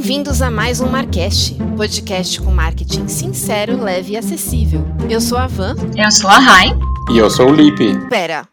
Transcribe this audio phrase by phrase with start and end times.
[0.00, 4.80] Bem-vindos a mais um Marcast, podcast com marketing sincero, leve e acessível.
[5.10, 5.74] Eu sou a Van.
[5.94, 6.68] Eu sou a Rai.
[7.12, 8.08] E eu sou o Lipe.
[8.08, 8.48] Pera.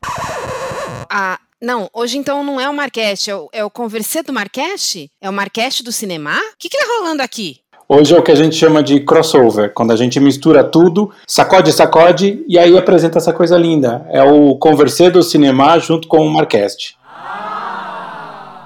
[1.10, 5.10] Ah, não, hoje então não é o Marcast, é o, é o Conversê do Marcast?
[5.22, 6.32] É o Marcast do cinema?
[6.36, 7.62] O que, que tá rolando aqui?
[7.88, 11.72] Hoje é o que a gente chama de crossover, quando a gente mistura tudo, sacode,
[11.72, 14.06] sacode, e aí apresenta essa coisa linda.
[14.10, 16.98] É o Conversê do Cinema junto com o Marcast.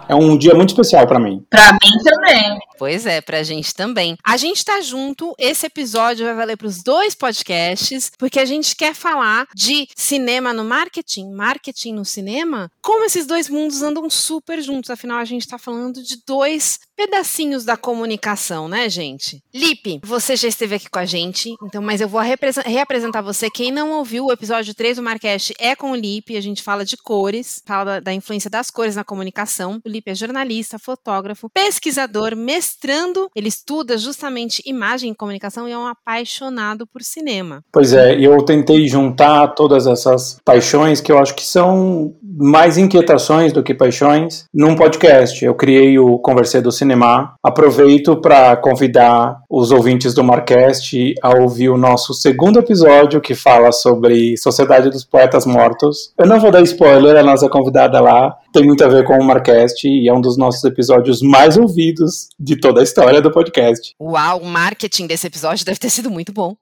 [0.10, 1.42] É um dia muito especial para mim.
[1.50, 2.60] Para mim também.
[2.82, 4.18] Pois é, pra gente também.
[4.24, 8.96] A gente tá junto, esse episódio vai valer pros dois podcasts, porque a gente quer
[8.96, 14.90] falar de cinema no marketing, marketing no cinema, como esses dois mundos andam super juntos.
[14.90, 19.44] Afinal, a gente tá falando de dois pedacinhos da comunicação, né, gente?
[19.54, 23.48] Lipe, você já esteve aqui com a gente, então, mas eu vou reapresentar você.
[23.50, 26.84] Quem não ouviu o episódio 3 do Marcast é com o Lipe, a gente fala
[26.84, 29.80] de cores, fala da, influência das cores na comunicação.
[29.86, 35.72] O Lipe é jornalista, fotógrafo, pesquisador, mestrado mestrando, ele estuda justamente imagem e comunicação e
[35.72, 37.62] é um apaixonado por cinema.
[37.72, 43.52] Pois é, eu tentei juntar todas essas paixões que eu acho que são mais inquietações
[43.52, 45.44] do que paixões num podcast.
[45.44, 47.34] Eu criei o Conversê do Cinema.
[47.44, 53.72] Aproveito para convidar os ouvintes do Marcast a ouvir o nosso segundo episódio que fala
[53.72, 56.14] sobre Sociedade dos Poetas Mortos.
[56.18, 59.24] Eu não vou dar spoiler, a nossa convidada lá tem muito a ver com o
[59.24, 63.96] Marcast e é um dos nossos episódios mais ouvidos de toda a história do podcast.
[64.00, 66.56] Uau, o marketing desse episódio deve ter sido muito bom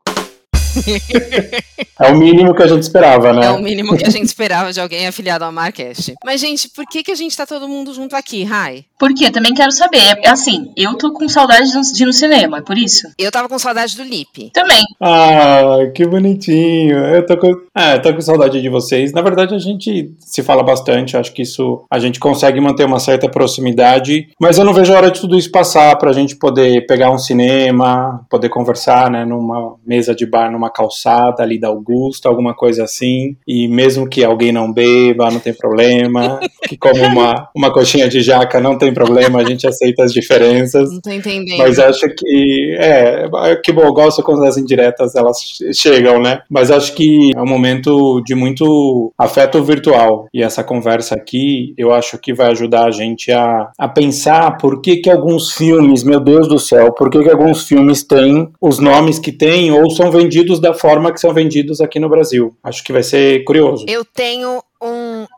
[1.99, 3.45] é o mínimo que a gente esperava, né?
[3.45, 6.13] É o mínimo que a gente esperava de alguém afiliado ao Marcast.
[6.23, 8.85] Mas, gente, por que, que a gente tá todo mundo junto aqui, Rai?
[8.99, 10.19] Porque também quero saber.
[10.21, 13.07] É assim, eu tô com saudade de ir no cinema, é por isso.
[13.17, 14.51] Eu tava com saudade do Lip.
[14.53, 14.83] Também.
[15.01, 16.97] Ah, que bonitinho.
[16.97, 17.53] Eu tô com.
[17.73, 19.13] Ah, eu tô com saudade de vocês.
[19.13, 21.15] Na verdade, a gente se fala bastante.
[21.15, 24.27] Acho que isso a gente consegue manter uma certa proximidade.
[24.39, 27.17] Mas eu não vejo a hora de tudo isso passar pra gente poder pegar um
[27.17, 32.83] cinema, poder conversar, né, numa mesa de bar, numa calçada ali da Augusta, alguma coisa
[32.83, 33.37] assim.
[33.47, 36.39] E mesmo que alguém não beba, não tem problema.
[36.67, 40.91] que como uma, uma coxinha de jaca, não tem problema, a gente aceita as diferenças.
[40.91, 41.57] Não tô entendendo.
[41.57, 43.27] Mas acho que, é,
[43.63, 45.37] que bom, eu gosto quando as indiretas elas
[45.73, 46.41] chegam, né?
[46.49, 50.27] Mas acho que é um momento de muito afeto virtual.
[50.33, 54.81] E essa conversa aqui, eu acho que vai ajudar a gente a, a pensar por
[54.81, 58.79] que que alguns filmes, meu Deus do céu, por que que alguns filmes têm os
[58.79, 62.55] nomes que têm ou são vendidos da forma que são vendidos aqui no Brasil.
[62.63, 63.85] Acho que vai ser curioso.
[63.87, 64.61] Eu tenho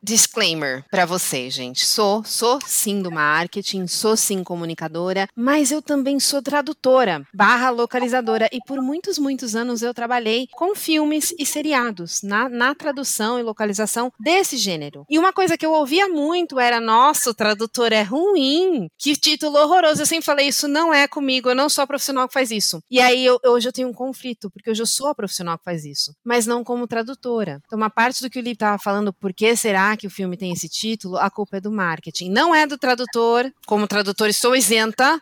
[0.03, 1.85] disclaimer para você, gente.
[1.85, 8.49] Sou, sou sim do marketing, sou sim comunicadora, mas eu também sou tradutora, barra localizadora,
[8.51, 13.43] e por muitos, muitos anos eu trabalhei com filmes e seriados na, na tradução e
[13.43, 15.05] localização desse gênero.
[15.09, 19.57] E uma coisa que eu ouvia muito era: nossa, o tradutor é ruim, que título
[19.57, 20.01] horroroso.
[20.01, 22.81] Eu sempre falei: isso não é comigo, eu não sou a profissional que faz isso.
[22.89, 25.63] E aí eu, hoje eu tenho um conflito, porque hoje eu sou a profissional que
[25.63, 27.61] faz isso, mas não como tradutora.
[27.65, 30.37] Então, uma parte do que o Li estava falando por que será que o filme
[30.37, 32.29] tem esse título, a culpa é do marketing.
[32.29, 35.19] Não é do tradutor, como tradutor estou isenta,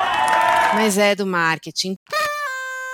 [0.73, 1.97] mas é do marketing.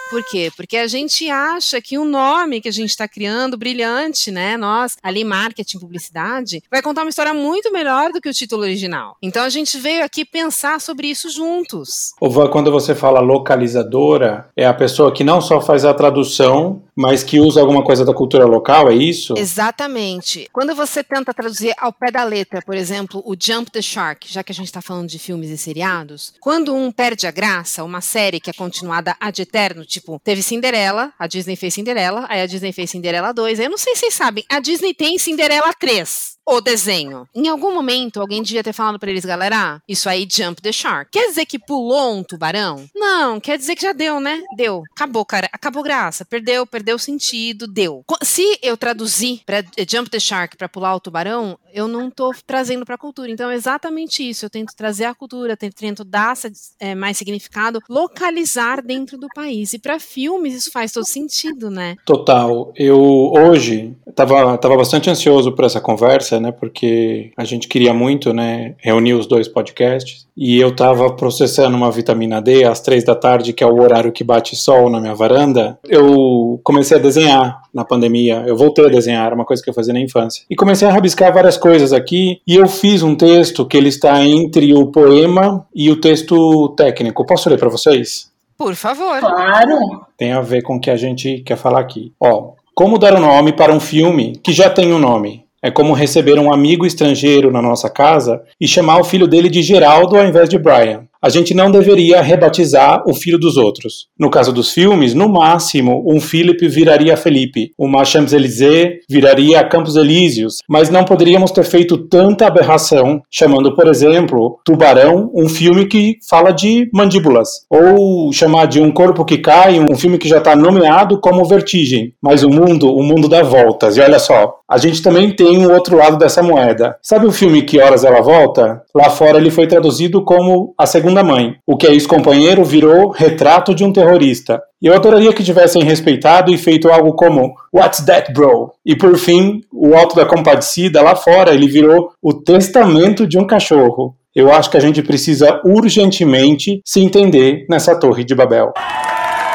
[0.09, 0.51] Por quê?
[0.55, 4.55] Porque a gente acha que o nome que a gente está criando, brilhante, né?
[4.55, 9.17] Nós, ali, marketing, publicidade, vai contar uma história muito melhor do que o título original.
[9.21, 12.13] Então a gente veio aqui pensar sobre isso juntos.
[12.21, 17.23] Ova, quando você fala localizadora, é a pessoa que não só faz a tradução, mas
[17.23, 19.33] que usa alguma coisa da cultura local, é isso?
[19.37, 20.47] Exatamente.
[20.53, 24.43] Quando você tenta traduzir ao pé da letra, por exemplo, o Jump the Shark, já
[24.43, 28.01] que a gente está falando de filmes e seriados, quando um perde a graça, uma
[28.01, 32.45] série que é continuada ad eterno, Tipo, teve Cinderela, a Disney fez Cinderela, aí a
[32.45, 33.59] Disney fez Cinderela 2.
[33.59, 37.27] Eu não sei se vocês sabem, a Disney tem Cinderela 3 o desenho.
[37.33, 41.09] Em algum momento, alguém devia ter falado para eles, galera, isso aí jump the shark.
[41.11, 42.87] Quer dizer que pulou um tubarão?
[42.93, 44.41] Não, quer dizer que já deu, né?
[44.55, 44.83] Deu.
[44.91, 45.49] Acabou, cara.
[45.51, 46.23] Acabou graça.
[46.23, 48.05] Perdeu, perdeu o sentido, deu.
[48.21, 52.31] Se eu traduzir para eh, jump the shark para pular o tubarão, eu não tô
[52.47, 53.29] trazendo para a cultura.
[53.29, 54.45] Então é exatamente isso.
[54.45, 56.33] Eu tento trazer a cultura, tento, dar
[56.79, 59.73] é, mais significado, localizar dentro do país.
[59.73, 61.95] E para filmes isso faz todo sentido, né?
[62.05, 62.71] Total.
[62.75, 66.51] Eu hoje tava, tava bastante ansioso por essa conversa né?
[66.51, 68.75] Porque a gente queria muito, né?
[68.77, 70.25] Reunir os dois podcasts.
[70.37, 74.11] E eu tava processando uma vitamina D às três da tarde, que é o horário
[74.11, 75.79] que bate sol na minha varanda.
[75.87, 78.43] Eu comecei a desenhar na pandemia.
[78.45, 80.43] Eu voltei a desenhar, uma coisa que eu fazia na infância.
[80.49, 82.39] E comecei a rabiscar várias coisas aqui.
[82.45, 87.25] E eu fiz um texto que ele está entre o poema e o texto técnico.
[87.25, 88.31] Posso ler para vocês?
[88.55, 89.19] Por favor.
[89.19, 90.05] Claro.
[90.15, 92.13] Tem a ver com o que a gente quer falar aqui.
[92.19, 95.43] Ó, como dar um nome para um filme que já tem um nome?
[95.59, 99.63] É como receber um amigo estrangeiro na nossa casa e chamar o filho dele de
[99.63, 101.04] Geraldo ao invés de Brian.
[101.21, 104.07] A gente não deveria rebatizar o filho dos outros.
[104.17, 110.57] No caso dos filmes, no máximo, um Philip viraria Felipe, uma Champs-Élysées viraria Campos Elíseos,
[110.69, 116.51] mas não poderíamos ter feito tanta aberração chamando, por exemplo, Tubarão, um filme que fala
[116.51, 121.19] de mandíbulas, ou chamar de Um Corpo que Cai, um filme que já está nomeado
[121.19, 123.97] como Vertigem, mas o mundo, o mundo dá voltas.
[123.97, 126.97] E olha só, a gente também tem um outro lado dessa moeda.
[127.01, 128.81] Sabe o filme Que Horas Ela Volta?
[128.95, 131.55] Lá fora ele foi traduzido como A Segunda Mãe.
[131.67, 134.61] O que é ex-companheiro virou Retrato de um Terrorista.
[134.81, 138.71] Eu adoraria que tivessem respeitado e feito algo como What's That, Bro?
[138.85, 143.45] E por fim, o Alto da Compadecida, lá fora, ele virou O Testamento de um
[143.45, 144.15] Cachorro.
[144.35, 148.73] Eu acho que a gente precisa urgentemente se entender nessa Torre de Babel.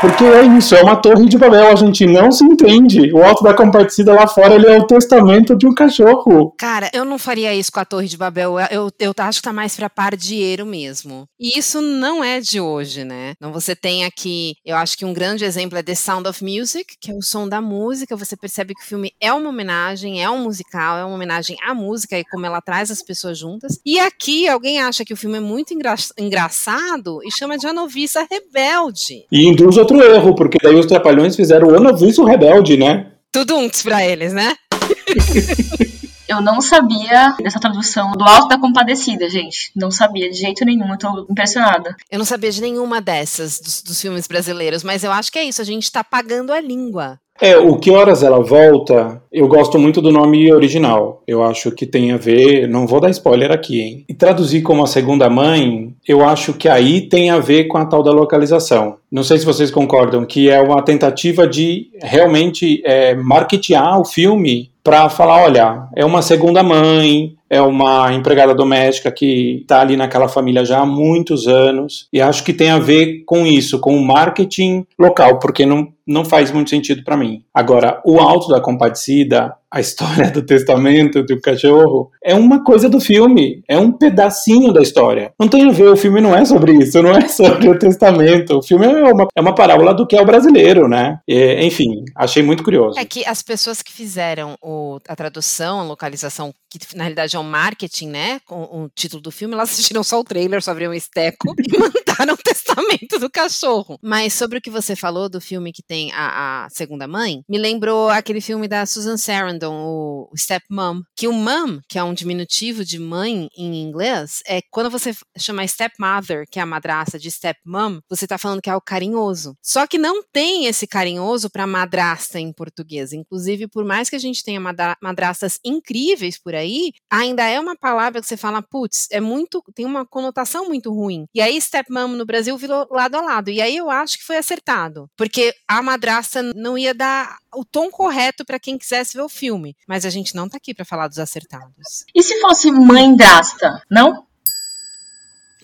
[0.00, 3.12] Porque é isso, é uma torre de Babel, a gente não se entende.
[3.12, 6.54] O Alto da Compadecida lá fora, ele é o testamento de um cachorro.
[6.58, 9.52] Cara, eu não faria isso com a Torre de Babel, eu, eu acho que tá
[9.52, 11.26] mais pra pardieiro mesmo.
[11.38, 13.34] E isso não é de hoje, né?
[13.36, 16.94] Então você tem aqui, eu acho que um grande exemplo é The Sound of Music,
[16.98, 20.30] que é o som da música, você percebe que o filme é uma homenagem, é
[20.30, 23.78] um musical, é uma homenagem à música e como ela traz as pessoas juntas.
[23.84, 27.72] E aqui alguém acha que o filme é muito engra engraçado e chama de A
[27.72, 29.26] Noviça Rebelde.
[29.30, 31.90] E induz outro erro, porque daí os Trapalhões fizeram o Ano
[32.24, 33.06] Rebelde, né?
[33.32, 34.54] Tudo uns pra eles, né?
[36.28, 39.72] Eu não sabia dessa tradução do Alto da Compadecida, gente.
[39.74, 41.96] Não sabia de jeito nenhum, eu tô impressionada.
[42.08, 45.42] Eu não sabia de nenhuma dessas dos, dos filmes brasileiros, mas eu acho que é
[45.42, 47.18] isso, a gente tá pagando a língua.
[47.40, 51.22] É, o Que Horas Ela Volta, eu gosto muito do nome original.
[51.26, 54.04] Eu acho que tem a ver, não vou dar spoiler aqui, hein?
[54.08, 57.86] E traduzir como a segunda mãe, eu acho que aí tem a ver com a
[57.86, 58.99] tal da localização.
[59.10, 64.70] Não sei se vocês concordam, que é uma tentativa de realmente é, marketear o filme
[64.84, 70.28] para falar, olha, é uma segunda mãe, é uma empregada doméstica que está ali naquela
[70.28, 74.04] família já há muitos anos, e acho que tem a ver com isso, com o
[74.04, 77.42] marketing local, porque não, não faz muito sentido para mim.
[77.52, 83.00] Agora, o Alto da Compadecida, a história do testamento um cachorro, é uma coisa do
[83.00, 85.32] filme, é um pedacinho da história.
[85.38, 88.58] Não tem a ver, o filme não é sobre isso, não é sobre o testamento.
[88.58, 91.18] O filme é uma, é uma parábola do que é o brasileiro, né?
[91.26, 92.98] E, enfim, achei muito curioso.
[92.98, 97.38] É que as pessoas que fizeram o, a tradução, a localização, que na realidade é
[97.38, 98.40] um marketing, né?
[98.44, 101.78] Com o título do filme, elas assistiram só o trailer, só abriram um esteco e
[101.78, 103.98] mandaram o testamento do cachorro.
[104.02, 107.58] Mas sobre o que você falou do filme que tem a, a segunda mãe, me
[107.58, 112.14] lembrou aquele filme da Susan Sarandon, o, o Stepmom, que o mom, que é um
[112.14, 117.30] diminutivo de mãe em inglês, é quando você chama stepmother, que é a madrasta de
[117.30, 119.54] stepmom, você tá falando que é o carinhoso.
[119.62, 123.12] Só que não tem esse carinhoso para madrasta em português.
[123.12, 124.60] Inclusive, por mais que a gente tenha
[125.02, 129.86] madrastas incríveis por aí, ainda é uma palavra que você fala, putz, é muito, tem
[129.86, 131.26] uma conotação muito ruim.
[131.34, 133.50] E aí, stepmom no Brasil virou lado a lado.
[133.50, 137.90] E aí eu acho que foi acertado, porque a madrasta não ia dar o tom
[137.90, 139.49] correto para quem quisesse ver o filme.
[139.86, 142.04] Mas a gente não tá aqui para falar dos acertados.
[142.14, 144.24] E se fosse mãe drasta, não?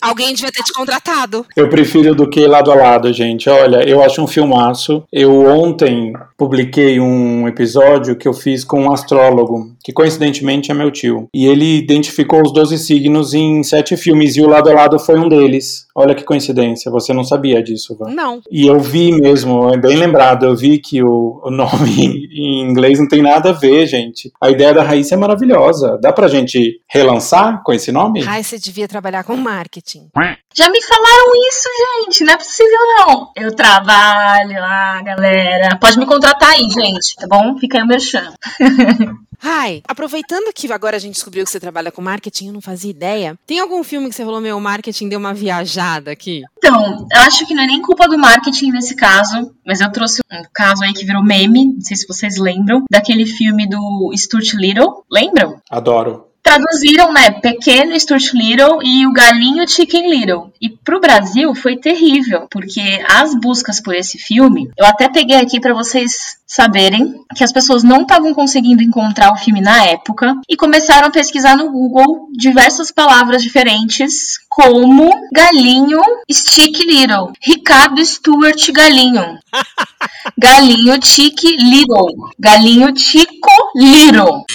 [0.01, 1.45] Alguém devia ter te contratado.
[1.55, 3.49] Eu prefiro do que lado a lado, gente.
[3.49, 5.03] Olha, eu acho um filmaço.
[5.11, 10.91] Eu ontem publiquei um episódio que eu fiz com um astrólogo, que coincidentemente é meu
[10.91, 11.29] tio.
[11.33, 15.17] E ele identificou os 12 signos em sete filmes, e o lado a lado foi
[15.17, 15.87] um deles.
[15.95, 18.13] Olha que coincidência, você não sabia disso, Van?
[18.13, 18.41] Não.
[18.51, 22.99] E eu vi mesmo, é bem lembrado, eu vi que o, o nome em inglês
[22.99, 24.29] não tem nada a ver, gente.
[24.41, 25.97] A ideia da Raíssa é maravilhosa.
[26.01, 28.23] Dá pra gente relançar com esse nome?
[28.23, 30.09] Raíssa devia trabalhar com marketing.
[30.53, 31.69] Já me falaram isso,
[32.03, 32.25] gente.
[32.25, 33.31] Não é possível, não.
[33.37, 35.77] Eu trabalho lá, galera.
[35.79, 37.57] Pode me contratar aí, gente, tá bom?
[37.57, 38.33] Fica aí o merchan.
[39.41, 42.91] Ai, aproveitando que agora a gente descobriu que você trabalha com marketing, eu não fazia
[42.91, 43.37] ideia.
[43.45, 46.43] Tem algum filme que você falou, meu, marketing deu uma viajada aqui?
[46.57, 50.21] Então, eu acho que não é nem culpa do marketing nesse caso, mas eu trouxe
[50.31, 54.53] um caso aí que virou meme, não sei se vocês lembram, daquele filme do Stuart
[54.53, 55.03] Little.
[55.09, 55.61] Lembram?
[55.69, 60.53] Adoro traduziram, né, Pequeno Stuart Little e o Galinho Chicken Little.
[60.61, 65.59] E pro Brasil foi terrível, porque as buscas por esse filme, eu até peguei aqui
[65.59, 70.55] para vocês saberem que as pessoas não estavam conseguindo encontrar o filme na época e
[70.55, 76.01] começaram a pesquisar no Google diversas palavras diferentes, como galinho
[76.31, 79.37] stick little, Ricardo Stuart galinho,
[80.39, 84.45] galinho chick little, galinho chico little.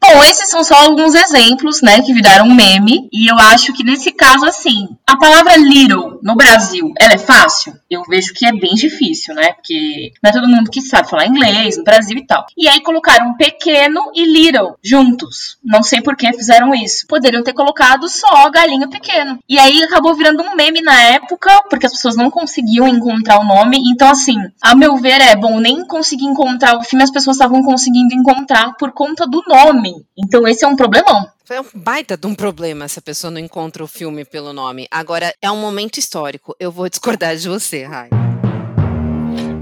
[0.00, 4.12] Bom, esses são só alguns exemplos, né, que viraram meme, e eu acho que nesse
[4.12, 7.74] caso, assim, a palavra little no Brasil, ela é fácil?
[7.90, 11.26] Eu vejo que é bem difícil, né, porque não é todo mundo que sabe falar
[11.26, 12.46] inglês no Brasil e tal.
[12.56, 15.58] E aí colocaram pequeno e little juntos.
[15.64, 17.06] Não sei por que fizeram isso.
[17.06, 19.38] Poderiam ter colocado só galinho pequeno.
[19.48, 23.44] E aí acabou virando um meme na época, porque as pessoas não conseguiam encontrar o
[23.44, 23.78] nome.
[23.92, 27.62] Então, assim, a meu ver, é bom, nem consegui encontrar o filme, as pessoas estavam
[27.62, 29.87] conseguindo encontrar por conta do nome.
[30.18, 31.26] Então, esse é um problemão.
[31.50, 34.86] É um baita de um problema se a pessoa não encontra o filme pelo nome.
[34.90, 36.54] Agora, é um momento histórico.
[36.60, 38.10] Eu vou discordar de você, Rai.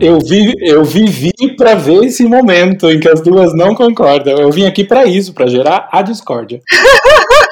[0.00, 4.36] Eu, vi, eu vivi para ver esse momento em que as duas não concordam.
[4.36, 6.60] Eu vim aqui para isso, para gerar a discórdia.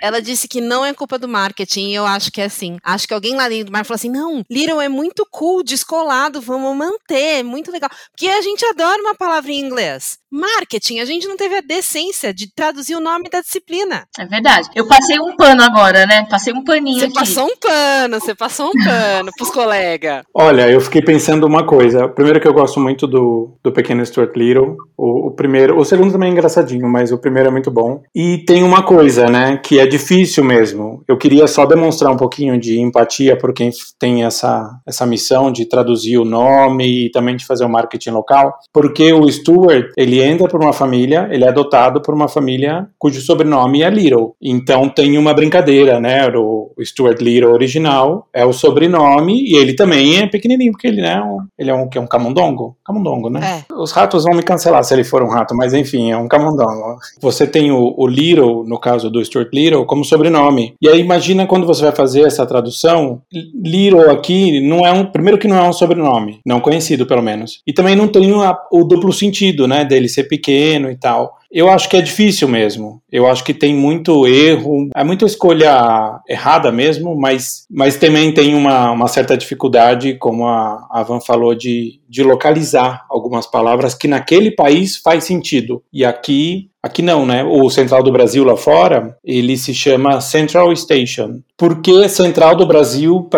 [0.00, 2.78] Ela disse que não é culpa do marketing, e eu acho que é assim.
[2.84, 6.40] Acho que alguém lá dentro do marketing falou assim: não, Little é muito cool, descolado,
[6.40, 7.90] vamos manter, é muito legal.
[8.12, 10.18] Porque a gente adora uma palavra em inglês.
[10.30, 14.06] Marketing, a gente não teve a decência de traduzir o nome da disciplina.
[14.18, 14.68] É verdade.
[14.74, 16.26] Eu passei um pano agora, né?
[16.28, 17.14] Passei um paninho Você aqui.
[17.14, 20.22] passou um pano, você passou um pano pros colegas.
[20.34, 22.08] Olha, eu fiquei pensando uma coisa.
[22.08, 24.76] Primeiro que eu gosto muito do, do Pequeno Stuart Little.
[24.96, 28.02] O, o primeiro, o segundo também é engraçadinho, mas o primeiro é muito bom.
[28.14, 31.02] E tem uma coisa, né, que é difícil mesmo.
[31.08, 35.64] Eu queria só demonstrar um pouquinho de empatia por quem tem essa, essa missão de
[35.64, 40.48] traduzir o nome e também de fazer o marketing local, porque o Stuart, ele entra
[40.48, 44.34] por uma família, ele é adotado por uma família cujo sobrenome é Little.
[44.40, 46.28] Então tem uma brincadeira, né?
[46.36, 51.20] O Stuart Little original é o sobrenome e ele também é pequenininho, porque ele, né,
[51.20, 52.76] um, ele é um, que é um camundongo?
[52.84, 53.64] Camundongo, né?
[53.68, 53.74] É.
[53.74, 56.98] Os ratos vão me cancelar se ele for um rato, mas enfim, é um camundongo.
[57.20, 60.74] Você tem o, o Little, no caso do Stuart Little, como sobrenome.
[60.80, 65.38] E aí imagina quando você vai fazer essa tradução, Little aqui não é um, primeiro
[65.38, 67.60] que não é um sobrenome, não conhecido pelo menos.
[67.66, 68.28] E também não tem
[68.72, 71.38] o duplo sentido, né, dele ser pequeno e tal.
[71.50, 73.02] Eu acho que é difícil mesmo.
[73.10, 78.54] Eu acho que tem muito erro, é muita escolha errada mesmo, mas, mas também tem
[78.54, 84.06] uma, uma certa dificuldade, como a, a Van falou, de, de localizar algumas palavras que
[84.06, 85.82] naquele país faz sentido.
[85.90, 87.42] E aqui Aqui não, né?
[87.42, 91.40] O Central do Brasil lá fora, ele se chama Central Station.
[91.56, 93.28] Porque Central do Brasil,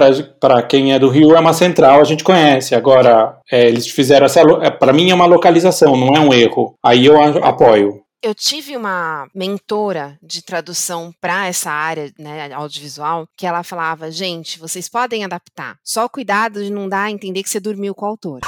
[0.41, 2.75] para quem é do Rio, é uma central, a gente conhece.
[2.75, 4.43] Agora, é, eles fizeram essa.
[4.73, 6.75] Para mim é uma localização, não é um erro.
[6.85, 8.03] Aí eu apoio.
[8.23, 14.59] Eu tive uma mentora de tradução para essa área né, audiovisual que ela falava: gente,
[14.59, 18.09] vocês podem adaptar, só cuidado de não dar a entender que você dormiu com o
[18.11, 18.41] autor.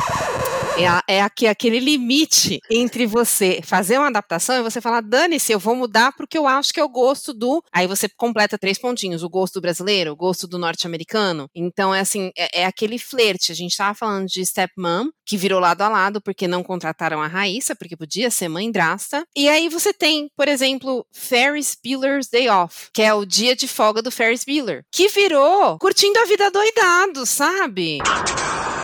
[0.76, 5.58] É, é aqui, aquele limite entre você fazer uma adaptação e você falar, dane-se, eu
[5.58, 7.62] vou mudar porque eu acho que o gosto do.
[7.72, 11.48] Aí você completa três pontinhos: o gosto brasileiro, o gosto do norte-americano.
[11.54, 13.52] Então, é assim, é, é, aquele flerte.
[13.52, 17.26] A gente tava falando de Stepmom, que virou lado a lado porque não contrataram a
[17.26, 19.24] Raíssa, porque podia ser mãe drasta.
[19.36, 23.68] E aí você tem, por exemplo, Ferris Bueller's Day Off, que é o dia de
[23.68, 27.98] folga do Ferris Bueller, que virou curtindo a vida doidado, sabe?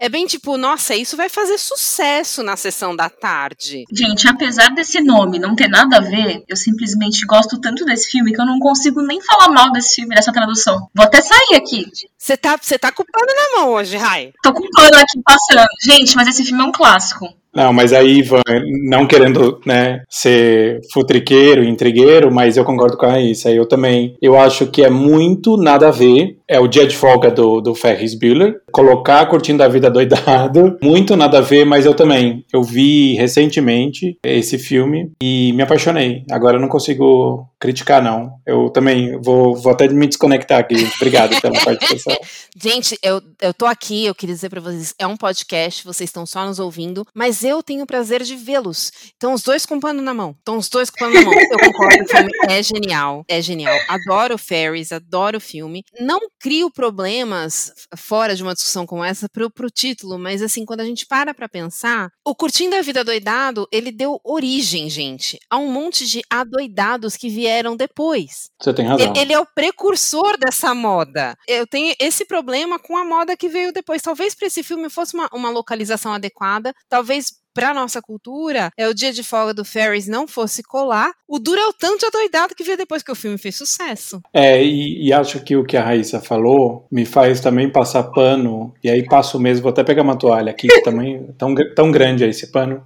[0.00, 3.84] É bem tipo, nossa, isso vai fazer sucesso na sessão da tarde.
[3.92, 8.32] Gente, apesar desse nome não ter nada a ver, eu simplesmente gosto tanto desse filme
[8.32, 10.88] que eu não consigo nem falar mal desse filme, dessa tradução.
[10.94, 11.86] Vou até sair aqui.
[12.16, 14.32] Você tá, você tá com o pano na mão hoje, Rai.
[14.42, 15.66] Tô com o pano aqui passando.
[15.84, 17.28] Gente, mas esse filme é um clássico.
[17.54, 18.42] Não, mas aí, Ivan,
[18.88, 23.50] não querendo né, ser futriqueiro, intrigueiro, mas eu concordo com a Raíssa.
[23.50, 24.16] Eu também.
[24.20, 26.36] Eu acho que é muito nada a ver.
[26.46, 28.60] É o dia de folga do, do Ferris Bueller.
[28.72, 30.78] Colocar curtindo a vida doidado.
[30.82, 32.42] Muito nada a ver, mas eu também.
[32.50, 36.24] Eu vi recentemente esse filme e me apaixonei.
[36.30, 38.32] Agora eu não consigo criticar, não.
[38.46, 40.88] Eu também vou, vou até me desconectar aqui.
[40.96, 42.16] Obrigado pela participação.
[42.56, 46.24] Gente, eu, eu tô aqui, eu queria dizer pra vocês, é um podcast, vocês estão
[46.24, 48.90] só nos ouvindo, mas eu tenho o prazer de vê-los.
[49.16, 50.36] Então, os dois com pano na mão.
[50.40, 51.34] Então, os dois com pano na mão.
[51.34, 53.24] Eu concordo, o filme é genial.
[53.28, 53.76] É genial.
[53.88, 55.84] Adoro o Ferris, adoro o filme.
[56.00, 60.80] Não crio problemas fora de uma discussão como essa pro, pro título, mas assim, quando
[60.80, 65.58] a gente para pra pensar, o Curtindo a Vida Doidado, ele deu origem, gente, a
[65.58, 68.50] um monte de adoidados que vieram depois.
[68.60, 69.06] Você tem razão.
[69.06, 71.36] Ele, ele é o precursor dessa moda.
[71.46, 74.02] Eu tenho esse problema com a moda que veio depois.
[74.02, 77.27] Talvez para esse filme fosse uma, uma localização adequada, talvez
[77.58, 81.60] para nossa cultura, é o dia de folga do Ferris não fosse colar, o duro
[81.60, 84.22] é o tanto de adoidado que veio depois que o filme fez sucesso.
[84.32, 88.72] É, e, e, acho que o que a Raíssa falou me faz também passar pano,
[88.82, 92.22] e aí passo mesmo, vou até pegar uma toalha aqui, que também tão, tão grande
[92.22, 92.80] é esse pano.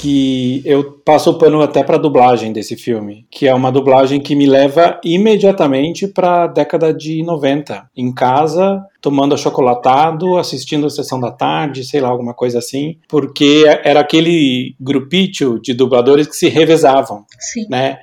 [0.00, 4.18] Que eu passo o pano até para a dublagem desse filme, que é uma dublagem
[4.18, 7.90] que me leva imediatamente para a década de 90.
[7.94, 13.64] Em casa, tomando achocolatado, assistindo a sessão da tarde, sei lá, alguma coisa assim, porque
[13.84, 17.66] era aquele grupito de dubladores que se revezavam, Sim.
[17.68, 17.98] né?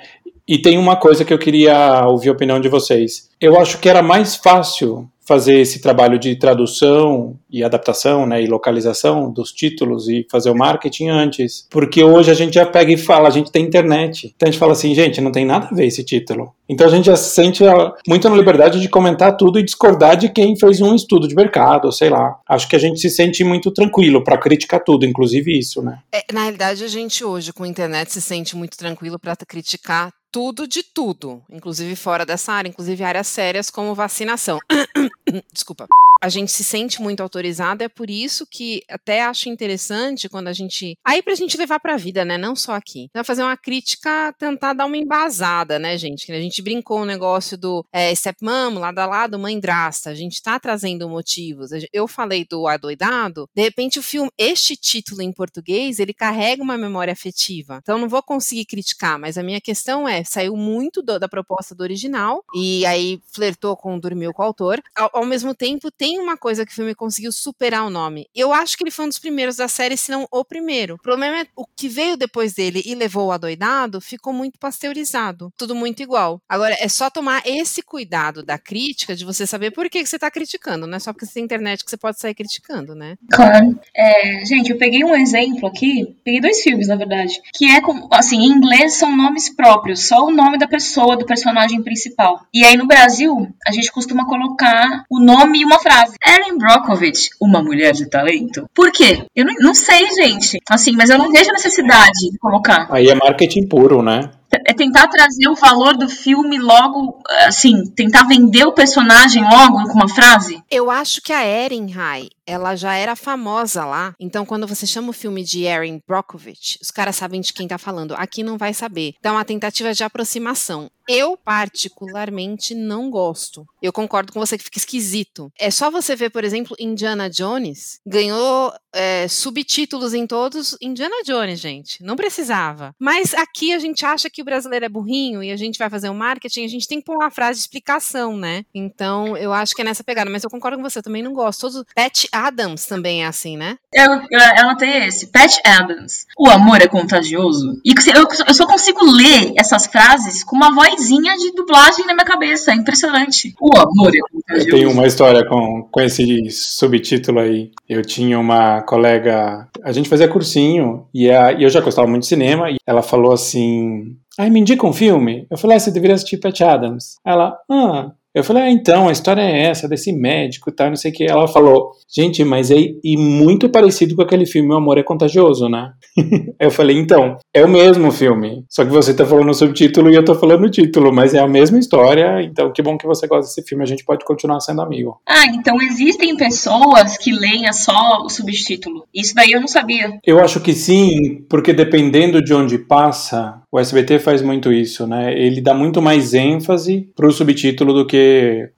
[0.47, 3.29] E tem uma coisa que eu queria ouvir a opinião de vocês.
[3.39, 8.47] Eu acho que era mais fácil fazer esse trabalho de tradução e adaptação, né, e
[8.47, 12.97] localização dos títulos e fazer o marketing antes, porque hoje a gente já pega e
[12.97, 15.75] fala, a gente tem internet, então a gente fala assim, gente, não tem nada a
[15.75, 16.53] ver esse título.
[16.69, 17.61] Então a gente já se sente
[18.07, 21.91] muito na liberdade de comentar tudo e discordar de quem fez um estudo de mercado,
[21.91, 22.39] sei lá.
[22.47, 25.99] Acho que a gente se sente muito tranquilo para criticar tudo, inclusive isso, né?
[26.11, 30.11] É, na realidade, a gente hoje com a internet se sente muito tranquilo para criticar
[30.31, 34.59] tudo de tudo, inclusive fora dessa área, inclusive áreas sérias como vacinação.
[35.53, 35.87] Desculpa.
[36.21, 40.53] A gente se sente muito autorizado, é por isso que até acho interessante quando a
[40.53, 40.97] gente.
[41.03, 42.37] Aí pra gente levar pra vida, né?
[42.37, 43.07] Não só aqui.
[43.09, 46.31] Então, fazer uma crítica, tentar dar uma embasada, né, gente?
[46.31, 50.09] A gente brincou o negócio do é, stepmom, lado a lado, mãe drasta.
[50.09, 51.69] A gente tá trazendo motivos.
[51.93, 56.77] Eu falei do Adoidado, de repente o filme, este título em português, ele carrega uma
[56.77, 57.79] memória afetiva.
[57.81, 61.75] Então, não vou conseguir criticar, mas a minha questão é: saiu muito do, da proposta
[61.75, 64.81] do original, e aí flertou com Dormiu com o autor.
[64.95, 68.29] Ao, ao mesmo tempo, tem tem uma coisa que o filme conseguiu superar o nome.
[68.33, 70.95] Eu acho que ele foi um dos primeiros da série, se não o primeiro.
[70.95, 75.51] O problema é o que veio depois dele e levou o adoidado ficou muito pasteurizado.
[75.57, 76.41] Tudo muito igual.
[76.47, 80.15] Agora, é só tomar esse cuidado da crítica, de você saber por que, que você
[80.15, 80.87] está criticando.
[80.87, 83.17] Não é só porque você tem internet que você pode sair criticando, né?
[83.29, 83.77] Claro.
[83.93, 88.07] É, gente, eu peguei um exemplo aqui, peguei dois filmes, na verdade, que é, com,
[88.13, 92.45] assim, em inglês são nomes próprios, só o nome da pessoa, do personagem principal.
[92.53, 96.15] E aí no Brasil, a gente costuma colocar o nome e uma frase frase.
[96.25, 98.69] Erin Brockovich, uma mulher de talento?
[98.73, 99.25] Por quê?
[99.35, 100.59] Eu não, não sei, gente.
[100.69, 102.87] Assim, mas eu não vejo necessidade de colocar.
[102.91, 104.29] Aí é marketing puro, né?
[104.65, 109.93] É tentar trazer o valor do filme logo, assim, tentar vender o personagem logo com
[109.93, 110.63] uma frase?
[110.71, 114.15] Eu acho que a Erin High, ela já era famosa lá.
[114.19, 117.77] Então, quando você chama o filme de Erin Brockovich, os caras sabem de quem tá
[117.77, 118.15] falando.
[118.15, 119.13] Aqui não vai saber.
[119.19, 120.89] Então, é uma tentativa de aproximação.
[121.07, 123.65] Eu, particularmente, não gosto.
[123.81, 125.49] Eu concordo com você que fica esquisito.
[125.57, 130.75] É só você ver, por exemplo, Indiana Jones ganhou é, subtítulos em todos.
[130.81, 132.03] Indiana Jones, gente.
[132.03, 132.93] Não precisava.
[132.99, 136.09] Mas aqui a gente acha que o brasileiro é burrinho e a gente vai fazer
[136.09, 138.65] um marketing, a gente tem que pôr uma frase de explicação, né?
[138.75, 140.29] Então, eu acho que é nessa pegada.
[140.29, 141.61] Mas eu concordo com você, eu também não gosto.
[141.61, 143.77] Todos, Pat Adams também é assim, né?
[143.93, 145.27] Eu, eu, ela tem esse.
[145.27, 146.25] Pat Adams.
[146.37, 147.81] O amor é contagioso.
[147.83, 152.25] E eu, eu só consigo ler essas frases com uma vozinha de dublagem na minha
[152.25, 152.71] cabeça.
[152.71, 153.53] É impressionante.
[153.59, 154.69] O amor é contagioso.
[154.69, 157.71] Eu tenho uma história com, com esse subtítulo aí.
[157.89, 159.67] Eu tinha uma colega.
[159.83, 162.69] A gente fazia cursinho e, a, e eu já gostava muito de cinema.
[162.69, 165.47] E ela falou assim: Ai, me indica um filme?
[165.49, 167.15] Eu falei, ah, você deveria assistir Pat Adams.
[167.25, 168.11] Ela, ah.
[168.33, 171.13] Eu falei, ah, então, a história é essa, desse médico e tal, não sei o
[171.13, 171.23] que.
[171.23, 175.67] Ela falou, gente, mas é e muito parecido com aquele filme O Amor é Contagioso,
[175.67, 175.91] né?
[176.59, 178.63] eu falei, então, é o mesmo filme.
[178.69, 181.39] Só que você tá falando o subtítulo e eu tô falando o título, mas é
[181.39, 182.41] a mesma história.
[182.43, 185.19] Então, que bom que você gosta desse filme, a gente pode continuar sendo amigo.
[185.27, 189.05] Ah, então existem pessoas que leem só o subtítulo.
[189.13, 190.19] Isso daí eu não sabia.
[190.25, 195.33] Eu acho que sim, porque dependendo de onde passa, o SBT faz muito isso, né?
[195.33, 198.26] Ele dá muito mais ênfase pro subtítulo do que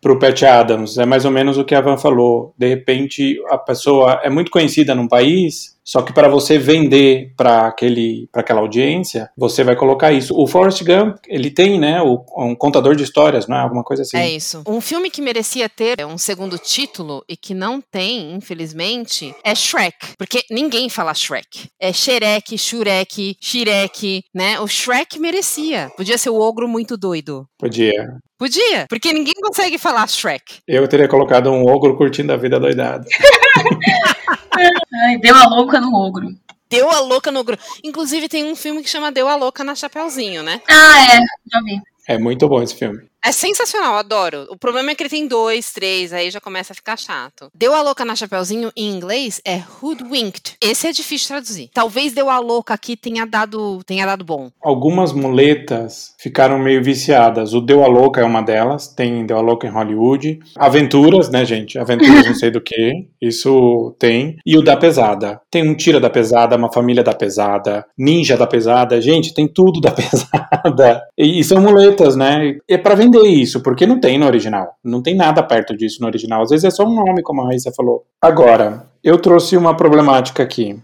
[0.02, 0.98] pro Pat Adams.
[0.98, 2.54] É mais ou menos o que a Van falou.
[2.58, 7.66] De repente, a pessoa é muito conhecida num país, só que para você vender para
[7.66, 10.40] aquele para aquela audiência, você vai colocar isso.
[10.40, 14.04] O Forrest Gump, ele tem, né, o, um contador de histórias, não é alguma coisa
[14.04, 14.16] assim.
[14.16, 14.62] É isso.
[14.68, 20.14] Um filme que merecia ter um segundo título e que não tem, infelizmente, é Shrek,
[20.16, 21.70] porque ninguém fala Shrek.
[21.80, 24.60] É Shrek, Shurek, Shirek, né?
[24.60, 25.90] O Shrek merecia.
[25.98, 27.48] Podia ser o ogro muito doido.
[27.58, 28.20] Podia.
[28.40, 30.60] Podia, porque ninguém consegue falar Shrek.
[30.66, 33.06] Eu teria colocado um ogro curtindo a vida doidada.
[35.04, 36.30] Ai, deu a louca no ogro.
[36.70, 37.58] Deu a louca no ogro.
[37.84, 40.62] Inclusive tem um filme que chama Deu a louca na Chapeuzinho, né?
[40.70, 41.20] Ah, é,
[41.52, 41.82] já vi.
[42.08, 43.09] É muito bom esse filme.
[43.24, 44.48] É sensacional, adoro.
[44.50, 47.52] O problema é que ele tem dois, três, aí já começa a ficar chato.
[47.54, 50.56] Deu a louca na Chapeuzinho em inglês é hoodwinked.
[50.62, 51.70] Esse é difícil de traduzir.
[51.74, 54.50] Talvez deu a louca aqui tenha dado, tenha dado bom.
[54.62, 57.54] Algumas muletas ficaram meio viciadas.
[57.54, 58.88] O deu a louca é uma delas.
[58.88, 60.40] Tem deu a louca em Hollywood.
[60.58, 61.78] Aventuras, né, gente?
[61.78, 63.06] Aventuras não sei do que.
[63.22, 64.38] Isso tem.
[64.46, 65.42] E o da pesada.
[65.52, 69.02] Tem um tira da pesada, uma família da pesada, ninja da pesada.
[69.02, 71.04] Gente, tem tudo da pesada.
[71.18, 72.58] E, e são muletas, né?
[72.68, 74.76] É para vender entender isso, porque não tem no original.
[74.84, 76.44] Não tem nada perto disso no original.
[76.44, 78.06] Às vezes é só um nome, como a Raíssa falou.
[78.22, 80.80] Agora, eu trouxe uma problemática aqui.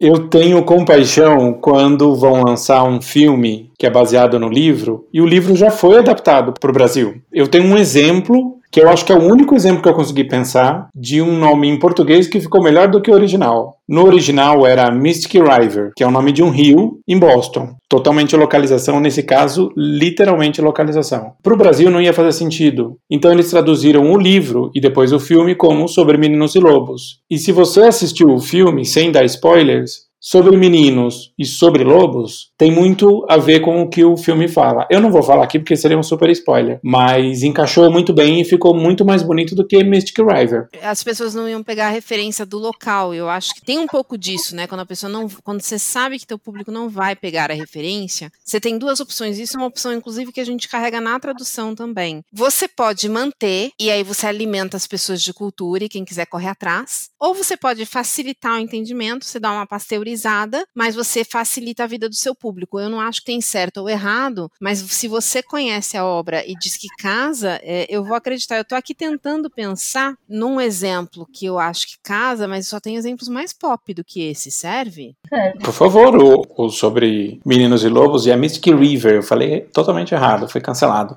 [0.00, 5.26] Eu tenho compaixão quando vão lançar um filme que é baseado no livro e o
[5.26, 7.22] livro já foi adaptado para o Brasil.
[7.32, 10.24] Eu tenho um exemplo que eu acho que é o único exemplo que eu consegui
[10.24, 13.76] pensar de um nome em português que ficou melhor do que o original.
[13.86, 17.74] No original era Mystic River, que é o nome de um rio em Boston.
[17.86, 21.34] Totalmente localização, nesse caso, literalmente localização.
[21.42, 22.96] Para o Brasil não ia fazer sentido.
[23.10, 27.20] Então eles traduziram o livro e depois o filme como Sobre Meninos e Lobos.
[27.30, 32.70] E se você assistiu o filme sem dar spoilers, sobre meninos e sobre lobos tem
[32.70, 34.86] muito a ver com o que o filme fala.
[34.88, 38.44] Eu não vou falar aqui porque seria um super spoiler, mas encaixou muito bem e
[38.44, 40.68] ficou muito mais bonito do que Mystic River.
[40.80, 43.12] As pessoas não iam pegar a referência do local.
[43.12, 44.68] Eu acho que tem um pouco disso, né?
[44.68, 48.30] Quando a pessoa não, quando você sabe que teu público não vai pegar a referência,
[48.44, 49.40] você tem duas opções.
[49.40, 52.22] Isso é uma opção inclusive que a gente carrega na tradução também.
[52.32, 56.48] Você pode manter e aí você alimenta as pessoas de cultura e quem quiser correr
[56.48, 59.66] atrás, ou você pode facilitar o entendimento, você dá uma
[60.12, 60.42] pasteurização
[60.74, 62.78] mas você facilita a vida do seu público.
[62.78, 66.54] Eu não acho que tem certo ou errado, mas se você conhece a obra e
[66.54, 68.56] diz que casa, é, eu vou acreditar.
[68.56, 72.96] Eu estou aqui tentando pensar num exemplo que eu acho que casa, mas só tem
[72.96, 75.14] exemplos mais pop do que esse, serve?
[75.62, 80.14] Por favor, o, o sobre Meninos e Lobos e a Mystic River, eu falei totalmente
[80.14, 81.16] errado, foi cancelado.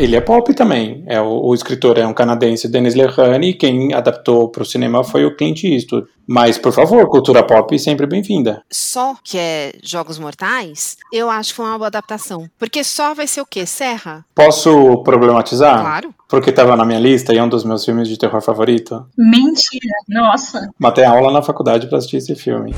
[0.00, 1.04] Ele é pop também.
[1.06, 5.04] É o, o escritor é um canadense, Denis Lehane, e quem adaptou para o cinema
[5.04, 6.06] foi o Clint Eastwood.
[6.26, 8.62] Mas, por favor, cultura pop sempre bem-vinda.
[8.72, 12.48] Só que é Jogos Mortais, eu acho que foi uma boa adaptação.
[12.58, 13.66] Porque só vai ser o quê?
[13.66, 14.24] Serra?
[14.34, 15.82] Posso problematizar?
[15.82, 16.14] Claro.
[16.26, 19.04] Porque estava na minha lista e é um dos meus filmes de terror favorito.
[19.18, 20.70] Mentira, nossa.
[20.78, 22.74] Matei aula na faculdade para assistir esse filme.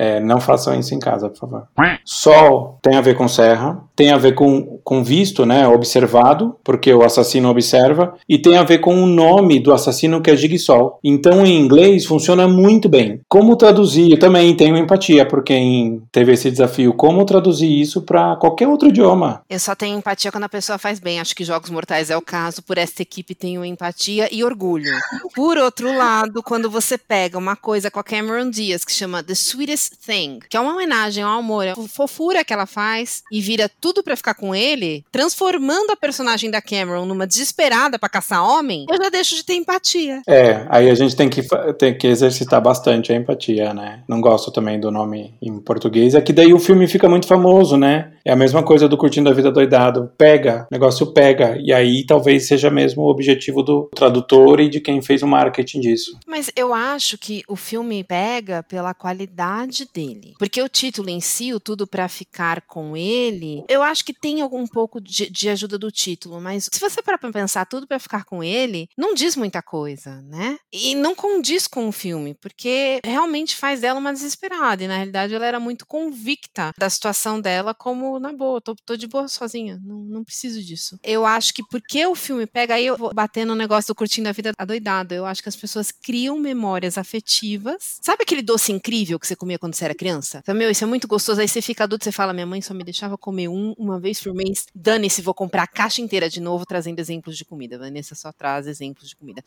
[0.00, 1.68] É, não façam isso em casa, por favor.
[2.06, 6.90] Sol tem a ver com serra, tem a ver com, com visto, né, observado, porque
[6.90, 10.98] o assassino observa, e tem a ver com o nome do assassino que é Jigsaw.
[11.04, 13.20] Então, em inglês, funciona muito bem.
[13.28, 14.10] Como traduzir?
[14.10, 16.94] Eu também tenho empatia por quem teve esse desafio.
[16.94, 19.42] Como traduzir isso para qualquer outro idioma?
[19.50, 21.20] Eu só tenho empatia quando a pessoa faz bem.
[21.20, 22.62] Acho que Jogos Mortais é o caso.
[22.62, 24.90] Por esta equipe tenho empatia e orgulho.
[25.34, 29.34] Por outro lado, quando você pega uma coisa com a Cameron Diaz que chama The
[29.34, 33.70] Sweetest Thing, que é uma homenagem ao amor, a fofura que ela faz e vira
[33.80, 38.86] tudo para ficar com ele, transformando a personagem da Cameron numa desesperada para caçar homem,
[38.88, 40.22] eu já deixo de ter empatia.
[40.26, 41.42] É, aí a gente tem que,
[41.78, 44.02] tem que exercitar bastante a empatia, né?
[44.08, 47.76] Não gosto também do nome em português, é que daí o filme fica muito famoso,
[47.76, 48.12] né?
[48.24, 50.10] É a mesma coisa do Curtindo a Vida Doidado.
[50.18, 51.58] Pega, o negócio pega.
[51.58, 55.80] E aí talvez seja mesmo o objetivo do tradutor e de quem fez o marketing
[55.80, 56.18] disso.
[56.26, 60.34] Mas eu acho que o filme pega pela qualidade dele.
[60.38, 64.40] Porque o título em si, o Tudo para Ficar com Ele, eu acho que tem
[64.40, 66.40] algum pouco de, de ajuda do título.
[66.40, 70.20] Mas se você parar pra pensar Tudo para Ficar com Ele, não diz muita coisa,
[70.22, 70.58] né?
[70.72, 74.82] E não condiz com o filme, porque realmente faz dela uma desesperada.
[74.82, 78.96] E na realidade ela era muito convicta da situação dela como na boa, tô, tô
[78.96, 80.98] de boa sozinha, não, não preciso disso.
[81.02, 84.28] Eu acho que porque o filme pega, aí eu vou bater no negócio do curtindo
[84.28, 87.98] a vida adoidada, eu acho que as pessoas criam memórias afetivas.
[88.00, 90.38] Sabe aquele doce incrível que você comia quando você era criança?
[90.42, 92.74] Então, meu, isso é muito gostoso, aí você fica adulto, você fala, minha mãe só
[92.74, 96.40] me deixava comer um, uma vez por mês, dane-se, vou comprar a caixa inteira de
[96.40, 99.42] novo, trazendo exemplos de comida, Vanessa só traz exemplos de comida.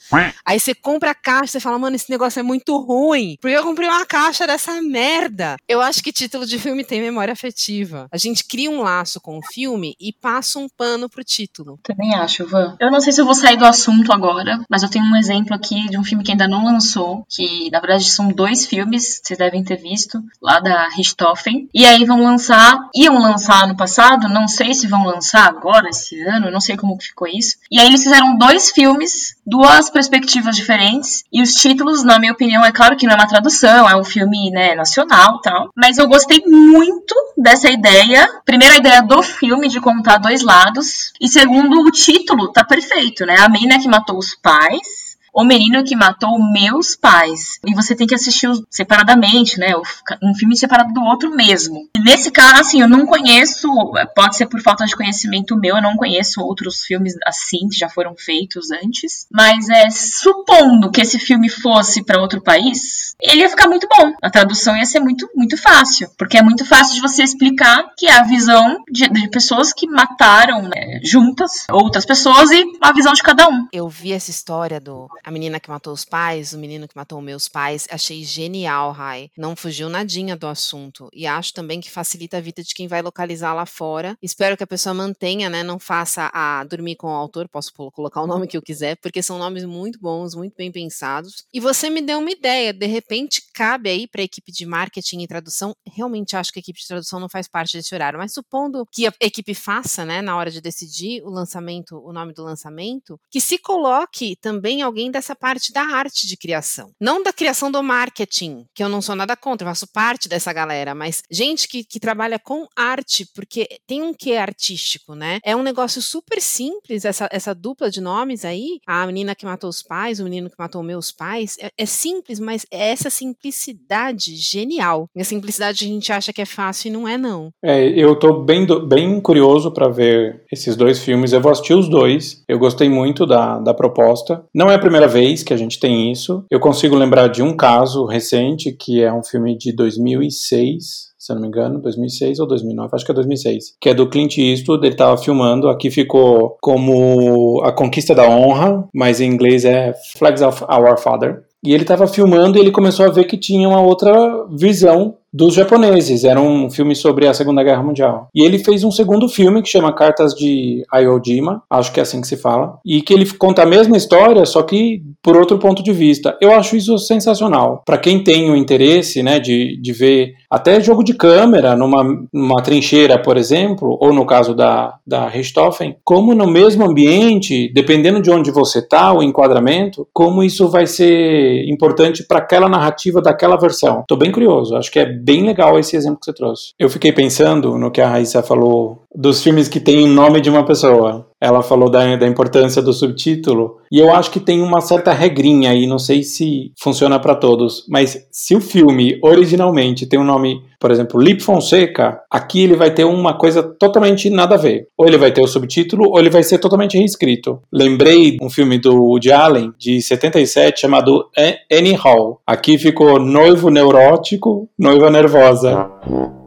[0.46, 3.64] Aí você compra a caixa, você fala, mano, esse negócio é muito ruim, porque eu
[3.64, 5.58] comprei uma caixa dessa merda.
[5.68, 8.08] Eu acho que título de filme tem memória afetiva.
[8.12, 11.80] A gente cria um laço com o filme e passa um pano pro título.
[11.84, 12.76] Também acho, Van.
[12.80, 15.56] Eu não sei se eu vou sair do assunto agora, mas eu tenho um exemplo
[15.56, 19.38] aqui de um filme que ainda não lançou, que na verdade são dois filmes, vocês
[19.38, 21.68] devem ter visto, lá da Richthofen.
[21.74, 26.20] E aí vão lançar, iam lançar ano passado, não sei se vão lançar agora, esse
[26.22, 27.58] ano, não sei como ficou isso.
[27.72, 32.64] E aí eles fizeram dois filmes, duas perspectivas diferentes, e os títulos, na minha opinião,
[32.64, 36.08] é claro que não é uma tradução, é um filme, né, nacional tal, mas eu
[36.08, 41.12] gostei muito dessa ideia primeira ideia do filme de contar dois lados.
[41.20, 43.38] E segundo, o título tá perfeito, né?
[43.40, 47.60] A menina que matou os pais o Menino que Matou Meus Pais.
[47.66, 49.74] E você tem que assistir separadamente, né?
[50.22, 51.90] Um filme separado do outro mesmo.
[52.04, 53.68] Nesse caso, assim, eu não conheço,
[54.16, 57.88] pode ser por falta de conhecimento meu, eu não conheço outros filmes assim que já
[57.88, 59.26] foram feitos antes.
[59.32, 64.14] Mas é supondo que esse filme fosse para outro país, ele ia ficar muito bom.
[64.22, 66.10] A tradução ia ser muito, muito fácil.
[66.18, 69.88] Porque é muito fácil de você explicar que é a visão de, de pessoas que
[69.88, 73.68] mataram né, juntas outras pessoas e a visão de cada um.
[73.72, 77.22] Eu vi essa história do A Menina que Matou os Pais, O Menino que Matou
[77.22, 79.30] Meus Pais, achei genial, Rai.
[79.38, 81.10] Não fugiu nadinha do assunto.
[81.14, 84.18] E acho também que facilita a vida de quem vai localizar lá fora.
[84.22, 85.64] Espero que a pessoa mantenha, né?
[85.64, 89.22] Não faça a dormir com o autor, posso colocar o nome que eu quiser, porque
[89.22, 91.46] são nomes muito bons, muito bem pensados.
[91.54, 95.22] E você me deu uma ideia, de repente cabe aí para a equipe de marketing
[95.22, 95.76] e tradução.
[95.88, 99.08] Realmente acho que a equipe de tradução não faz parte desse horário, mas supondo que
[99.08, 103.40] a equipe faça, né, na hora de decidir o lançamento, o nome do lançamento, que
[103.40, 106.92] se coloque também alguém dessa parte da arte de criação.
[107.00, 110.96] Não da criação do marketing, que eu não sou nada contra, faço parte dessa galera,
[110.96, 115.40] mas gente que, que trabalha com arte, porque tem um quê artístico, né?
[115.44, 119.70] É um negócio super simples, essa, essa dupla de nomes aí, a menina que matou
[119.70, 124.36] os pais, o menino que matou meus pais, é, é simples, mas é essa simplicidade
[124.36, 125.08] genial.
[125.16, 127.52] E a simplicidade a gente acha que é fácil e não é, não.
[127.64, 131.34] É, eu tô bem, bem curioso para ver esses dois filmes.
[131.34, 132.44] Eu vou assistir os dois.
[132.48, 134.44] Eu gostei muito da, da proposta.
[134.54, 136.46] Não é a primeira vez que a gente tem isso.
[136.50, 141.36] Eu consigo lembrar de um caso recente, que é um filme de 2006 se eu
[141.36, 144.86] não me engano, 2006 ou 2009, acho que é 2006, que é do Clint Eastwood,
[144.86, 150.42] ele estava filmando, aqui ficou como A Conquista da Honra, mas em inglês é Flags
[150.42, 151.44] of Our Father.
[151.64, 155.54] E ele estava filmando e ele começou a ver que tinha uma outra visão dos
[155.54, 156.24] japoneses.
[156.24, 158.28] Era um filme sobre a Segunda Guerra Mundial.
[158.36, 162.22] E ele fez um segundo filme que chama Cartas de Ayojima, acho que é assim
[162.22, 165.82] que se fala, e que ele conta a mesma história, só que por outro ponto
[165.82, 166.38] de vista.
[166.42, 167.82] Eu acho isso sensacional.
[167.86, 172.62] Para quem tem o interesse, né, de, de ver até jogo de câmera numa, numa
[172.62, 178.30] trincheira, por exemplo, ou no caso da, da Richthofen, como no mesmo ambiente, dependendo de
[178.30, 184.02] onde você está, o enquadramento, como isso vai ser importante para aquela narrativa daquela versão.
[184.02, 184.76] Estou bem curioso.
[184.76, 186.74] Acho que é bem legal esse exemplo que você trouxe.
[186.78, 190.50] Eu fiquei pensando no que a Raíssa falou dos filmes que tem o nome de
[190.50, 191.28] uma pessoa.
[191.40, 193.78] Ela falou da, da importância do subtítulo.
[193.92, 197.86] E eu acho que tem uma certa regrinha aí, não sei se funciona para todos,
[197.90, 202.92] mas se o filme originalmente tem um nome, por exemplo, Lip Fonseca, aqui ele vai
[202.92, 204.88] ter uma coisa totalmente nada a ver.
[204.98, 207.62] Ou ele vai ter o subtítulo, ou ele vai ser totalmente reescrito.
[207.72, 211.26] Lembrei um filme do Woody Allen, de 77, chamado
[211.72, 212.40] Annie Hall.
[212.48, 215.90] Aqui ficou Noivo Neurótico, Noiva Nervosa.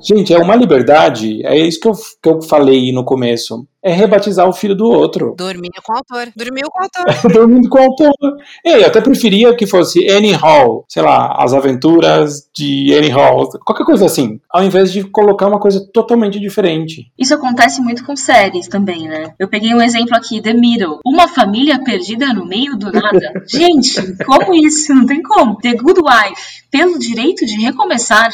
[0.01, 3.67] Gente, é uma liberdade, é isso que eu, que eu falei no começo.
[3.83, 5.35] É rebatizar o filho do outro.
[5.39, 6.33] Dormindo com o autor.
[6.35, 7.23] Dormiu com o autor.
[7.31, 8.13] Dormindo com o autor.
[8.65, 13.85] Eu até preferia que fosse Annie Hall, sei lá, As Aventuras de Annie Hall, qualquer
[13.85, 17.13] coisa assim, ao invés de colocar uma coisa totalmente diferente.
[17.17, 19.35] Isso acontece muito com séries também, né?
[19.39, 20.99] Eu peguei um exemplo aqui, The Middle.
[21.07, 23.33] Uma família perdida no meio do nada.
[23.47, 24.93] Gente, como isso?
[24.93, 25.59] Não tem como.
[25.59, 28.31] The Good Wife, pelo direito de recomeçar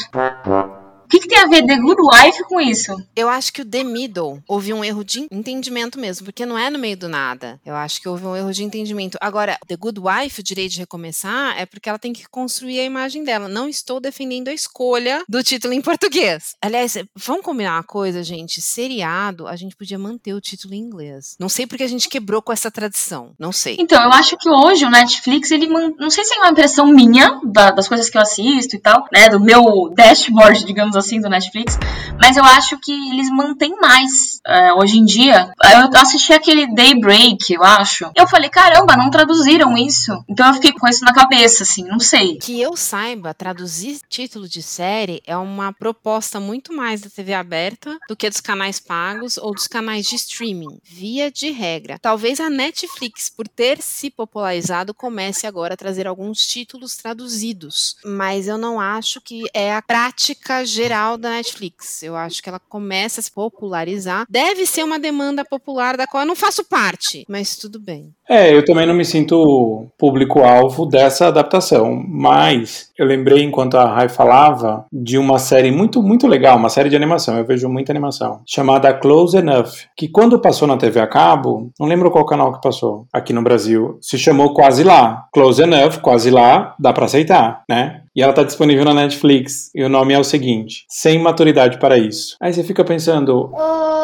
[1.07, 2.95] que, que tem a ver The Good Wife com isso?
[3.15, 6.69] Eu acho que o The Middle houve um erro de entendimento mesmo, porque não é
[6.69, 7.59] no meio do nada.
[7.65, 9.17] Eu acho que houve um erro de entendimento.
[9.21, 12.83] Agora, The Good Wife, o direito de recomeçar, é porque ela tem que construir a
[12.83, 13.47] imagem dela.
[13.47, 16.55] Não estou defendendo a escolha do título em português.
[16.61, 18.61] Aliás, vamos combinar uma coisa, gente?
[18.61, 21.35] Seriado, a gente podia manter o título em inglês.
[21.39, 23.33] Não sei porque a gente quebrou com essa tradição.
[23.37, 23.77] Não sei.
[23.79, 25.67] Então, eu acho que hoje o Netflix, ele.
[25.67, 29.29] Não sei se é uma impressão minha, das coisas que eu assisto e tal, né?
[29.29, 31.77] Do meu dashboard, digamos assim assim do Netflix,
[32.19, 35.51] mas eu acho que eles mantêm mais é, hoje em dia.
[35.61, 38.09] Eu assisti aquele Daybreak, eu acho.
[38.15, 40.23] Eu falei, caramba, não traduziram isso.
[40.27, 42.37] Então eu fiquei com isso na cabeça, assim, não sei.
[42.37, 47.97] Que eu saiba, traduzir título de série é uma proposta muito mais da TV aberta
[48.07, 51.97] do que dos canais pagos ou dos canais de streaming, via de regra.
[51.99, 58.47] Talvez a Netflix, por ter se popularizado, comece agora a trazer alguns títulos traduzidos, mas
[58.47, 62.03] eu não acho que é a prática geral geral da Netflix.
[62.03, 64.25] Eu acho que ela começa a se popularizar.
[64.29, 68.13] Deve ser uma demanda popular da qual eu não faço parte, mas tudo bem.
[68.29, 74.07] É, eu também não me sinto público-alvo dessa adaptação, mas eu lembrei, enquanto a Rai
[74.07, 78.41] falava, de uma série muito, muito legal, uma série de animação, eu vejo muita animação,
[78.45, 82.61] chamada Close Enough, que quando passou na TV a cabo, não lembro qual canal que
[82.61, 85.25] passou aqui no Brasil, se chamou Quase Lá.
[85.33, 88.01] Close Enough, Quase Lá, dá para aceitar, né?
[88.15, 89.71] E ela está disponível na Netflix.
[89.73, 92.37] E o nome é o seguinte: Sem Maturidade para Isso.
[92.39, 93.51] Aí você fica pensando,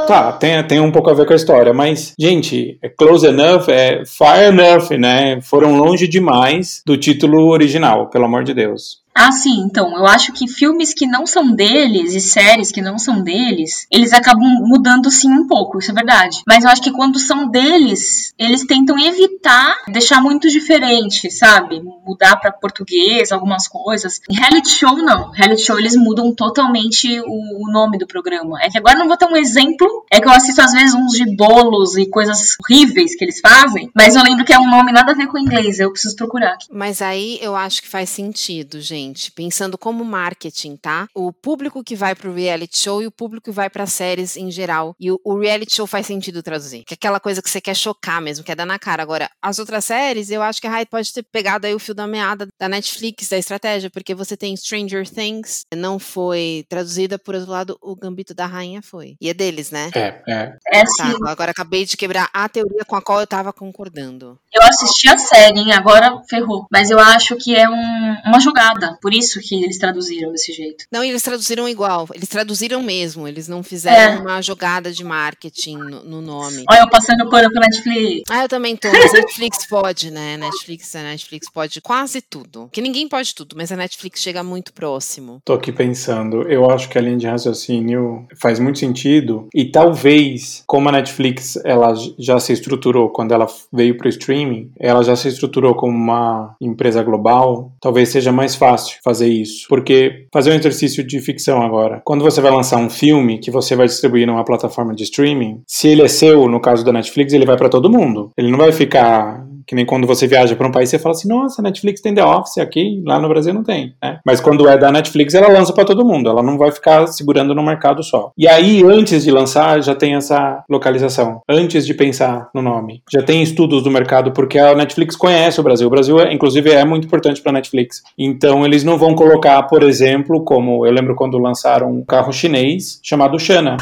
[0.05, 3.69] tá, tem, tem um pouco a ver com a história, mas, gente, é Close Enough
[3.69, 5.39] é Far Enough, né?
[5.41, 8.99] Foram longe demais do título original, pelo amor de Deus.
[9.21, 12.97] Ah, sim, então, eu acho que filmes que não são deles e séries que não
[12.97, 16.41] são deles, eles acabam mudando sim um pouco, isso é verdade.
[16.47, 21.81] Mas eu acho que quando são deles, eles tentam evitar deixar muito diferente, sabe?
[22.07, 24.21] Mudar para português algumas coisas.
[24.29, 25.31] Em reality show, não.
[25.31, 28.57] Reality show eles mudam totalmente o, o, nome do programa.
[28.61, 31.11] É que agora não vou ter um exemplo, é que eu assisto às vezes uns
[31.11, 34.93] de bolos e coisas horríveis que eles fazem, mas eu lembro que é um nome
[34.93, 36.67] nada a ver com inglês, eu preciso procurar aqui.
[36.71, 39.08] Mas aí eu acho que faz sentido, gente.
[39.35, 41.07] Pensando como marketing, tá?
[41.15, 44.51] O público que vai pro reality show e o público que vai para séries em
[44.51, 44.95] geral.
[44.99, 46.83] E o, o reality show faz sentido traduzir.
[46.83, 49.01] Que é aquela coisa que você quer chocar mesmo, quer dar na cara.
[49.03, 51.93] Agora, as outras séries, eu acho que a Hyde pode ter pegado aí o fio
[51.93, 57.35] da meada da Netflix, da estratégia, porque você tem Stranger Things, não foi traduzida, por
[57.35, 59.15] outro lado, o Gambito da Rainha foi.
[59.21, 59.89] E é deles, né?
[59.95, 60.57] É, é.
[60.67, 64.39] é tá, agora acabei de quebrar a teoria com a qual eu tava concordando.
[64.53, 65.71] Eu assisti a série, hein?
[65.71, 66.67] agora ferrou.
[66.71, 70.85] Mas eu acho que é um, uma jogada, por isso que eles traduziram desse jeito.
[70.91, 74.19] Não, eles traduziram igual, eles traduziram mesmo, eles não fizeram é.
[74.19, 76.63] uma jogada de marketing no, no nome.
[76.69, 78.23] Olha, eu passando pano pra Netflix.
[78.29, 80.37] Ah, eu também tô, mas Netflix pode, né?
[80.37, 82.69] Netflix, a Netflix pode quase tudo.
[82.71, 85.41] Que ninguém pode tudo, mas a Netflix chega muito próximo.
[85.45, 90.63] Tô aqui pensando, eu acho que a linha de raciocínio faz muito sentido e talvez,
[90.65, 95.27] como a Netflix ela já se estruturou quando ela veio pro streaming, ela já se
[95.27, 99.65] estruturou como uma empresa global, talvez seja mais fácil fazer isso.
[99.67, 103.75] Porque fazer um exercício de ficção agora, quando você vai lançar um filme que você
[103.75, 107.45] vai distribuir numa plataforma de streaming, se ele é seu, no caso da Netflix, ele
[107.45, 108.31] vai para todo mundo.
[108.37, 111.27] Ele não vai ficar que nem quando você viaja para um país, você fala assim:
[111.27, 113.93] nossa, Netflix tem The Office aqui, lá no Brasil não tem.
[114.01, 114.19] Né?
[114.25, 117.53] Mas quando é da Netflix, ela lança para todo mundo, ela não vai ficar segurando
[117.53, 118.31] no mercado só.
[118.35, 121.41] E aí, antes de lançar, já tem essa localização.
[121.47, 123.03] Antes de pensar no nome.
[123.11, 125.85] Já tem estudos do mercado, porque a Netflix conhece o Brasil.
[125.85, 128.01] O Brasil, é, inclusive, é muito importante para a Netflix.
[128.17, 132.99] Então, eles não vão colocar, por exemplo, como eu lembro quando lançaram um carro chinês
[133.03, 133.77] chamado Xana.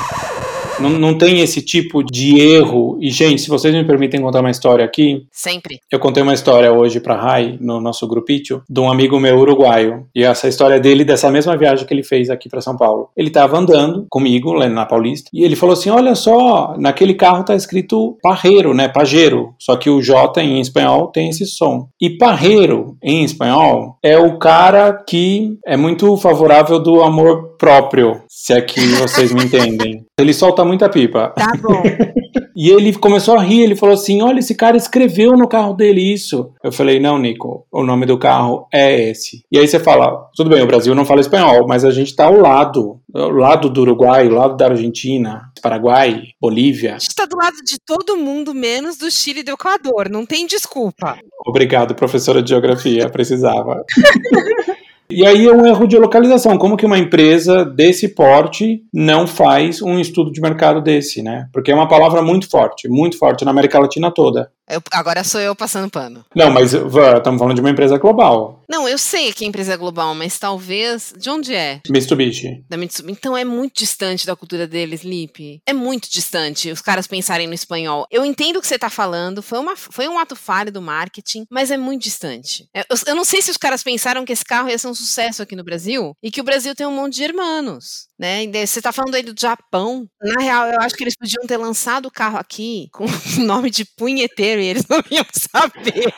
[0.80, 2.98] Não, não tem esse tipo de erro.
[3.02, 5.26] E, gente, se vocês me permitem contar uma história aqui.
[5.32, 5.80] Sempre.
[5.92, 10.06] Eu contei uma história hoje pra Rai, no nosso grupito, de um amigo meu uruguaio.
[10.14, 13.10] E essa história dele, dessa mesma viagem que ele fez aqui para São Paulo.
[13.16, 17.44] Ele tava andando comigo, lá na Paulista, e ele falou assim: Olha só, naquele carro
[17.44, 18.88] tá escrito parreiro, né?
[18.88, 19.54] Pajeiro.
[19.60, 21.88] Só que o J em espanhol tem esse som.
[22.00, 28.54] E parreiro, em espanhol, é o cara que é muito favorável do amor próprio, se
[28.54, 30.06] é que vocês me entendem.
[30.20, 31.30] Ele solta muita pipa.
[31.30, 31.84] Tá bom.
[32.60, 36.02] E ele começou a rir, ele falou assim: Olha, esse cara escreveu no carro dele
[36.02, 36.52] isso.
[36.64, 39.44] Eu falei: Não, Nico, o nome do carro é esse.
[39.52, 42.26] E aí você fala: Tudo bem, o Brasil não fala espanhol, mas a gente tá
[42.26, 46.96] ao lado ao lado do Uruguai, ao lado da Argentina, Paraguai, Bolívia.
[46.96, 50.10] A gente tá do lado de todo mundo, menos do Chile e do Equador.
[50.10, 51.18] Não tem desculpa.
[51.46, 53.84] Obrigado, professora de geografia, precisava.
[55.10, 56.58] E aí é um erro de localização.
[56.58, 61.48] Como que uma empresa desse porte não faz um estudo de mercado desse, né?
[61.54, 64.52] Porque é uma palavra muito forte, muito forte na América Latina toda.
[64.70, 66.26] Eu, agora sou eu passando pano.
[66.36, 68.64] Não, mas estamos falando de uma empresa global.
[68.70, 71.14] Não, eu sei que a empresa é global, mas talvez.
[71.18, 71.80] De onde é?
[71.90, 72.66] Mitsubishi.
[72.70, 73.18] Da Mitsubishi.
[73.18, 75.62] Então é muito distante da cultura deles, Lipe.
[75.66, 78.06] É muito distante os caras pensarem no espanhol.
[78.12, 81.46] Eu entendo o que você tá falando, foi, uma, foi um ato falho do marketing,
[81.50, 82.68] mas é muito distante.
[82.74, 84.94] É, eu, eu não sei se os caras pensaram que esse carro ia ser um
[84.94, 88.46] sucesso aqui no Brasil e que o Brasil tem um monte de irmãos, né?
[88.66, 90.06] Você tá falando aí do Japão.
[90.22, 93.08] Na real, eu acho que eles podiam ter lançado o carro aqui com o
[93.46, 96.14] nome de punheteiro e eles não iam saber.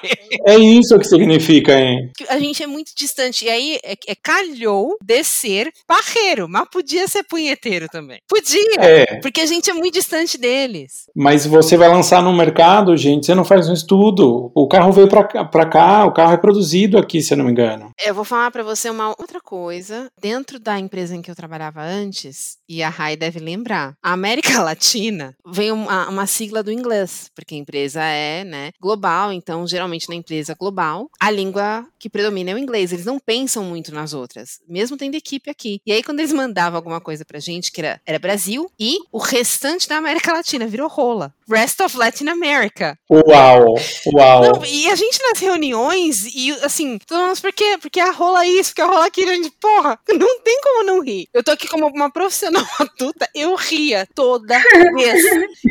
[0.48, 2.12] É isso que significa, hein?
[2.30, 3.46] A gente é muito distante.
[3.46, 8.20] E aí é, é calhou descer barreiro, mas podia ser punheteiro também.
[8.28, 9.20] Podia, é.
[9.22, 11.08] porque a gente é muito distante deles.
[11.16, 14.52] Mas você vai lançar no mercado, gente, você não faz um estudo.
[14.56, 17.52] O carro veio pra, pra cá, o carro é produzido aqui, se eu não me
[17.52, 17.92] engano.
[18.04, 20.10] Eu vou falar para você uma outra coisa.
[20.20, 24.62] Dentro da empresa em que eu trabalhava antes, e a Rai deve lembrar, a América
[24.62, 29.66] Latina vem uma, uma sigla do inglês, porque a empresa é é, né, global, então
[29.68, 32.92] geralmente na empresa global, a língua que predomina é o inglês.
[32.92, 35.82] Eles não pensam muito nas outras, mesmo tendo equipe aqui.
[35.86, 39.18] E aí quando eles mandavam alguma coisa pra gente, que era, era Brasil e o
[39.18, 41.34] restante da América Latina virou rola.
[41.50, 42.98] Rest of Latin America.
[43.10, 43.76] Uau,
[44.14, 44.42] uau.
[44.42, 47.78] Não, e a gente nas reuniões, e assim, todo mundo, por quê?
[47.82, 51.02] Porque a rola isso, porque a rola aquilo, a gente, porra, não tem como não
[51.02, 51.28] rir.
[51.34, 54.60] Eu tô aqui como uma profissional adulta, eu ria toda
[54.96, 55.24] vez.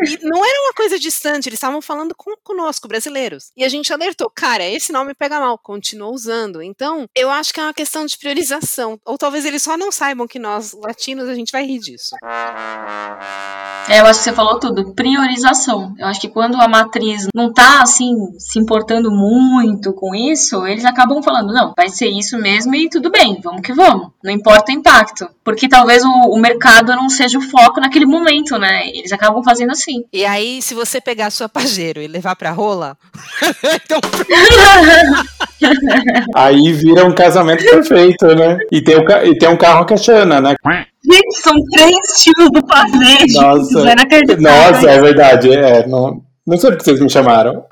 [0.08, 3.52] E não era uma coisa distante, eles estavam falando com, conosco, brasileiros.
[3.54, 6.62] E a gente alertou, cara, esse nome pega mal, continuou usando.
[6.62, 8.98] Então, eu acho que é uma questão de priorização.
[9.04, 12.16] Ou talvez eles só não saibam que nós, latinos, a gente vai rir disso.
[13.88, 14.94] É, eu acho que você falou tudo.
[14.94, 15.94] Priorização.
[15.98, 20.84] Eu acho que quando a matriz não tá, assim, se importando muito com isso, eles
[20.84, 24.08] acabam falando, não, vai ser isso mesmo e tudo bem, vamos que vamos.
[24.22, 25.28] Não importa o impacto.
[25.42, 28.88] Porque talvez o, o mercado não seja o foco naquele momento, né?
[28.88, 30.04] Eles acabam fazendo assim.
[30.12, 32.96] E aí, se você pegar a sua Pajero e levar pra rola,
[33.74, 34.00] então...
[36.34, 38.58] aí vira um casamento perfeito, né?
[38.70, 40.54] E tem, o, e tem um carro que é Xana, né?
[41.04, 43.24] Gente, são três estilos do pavê.
[43.34, 43.84] Nossa,
[44.38, 45.52] nossa, é verdade.
[45.52, 47.64] É, não, não sei porque vocês me chamaram.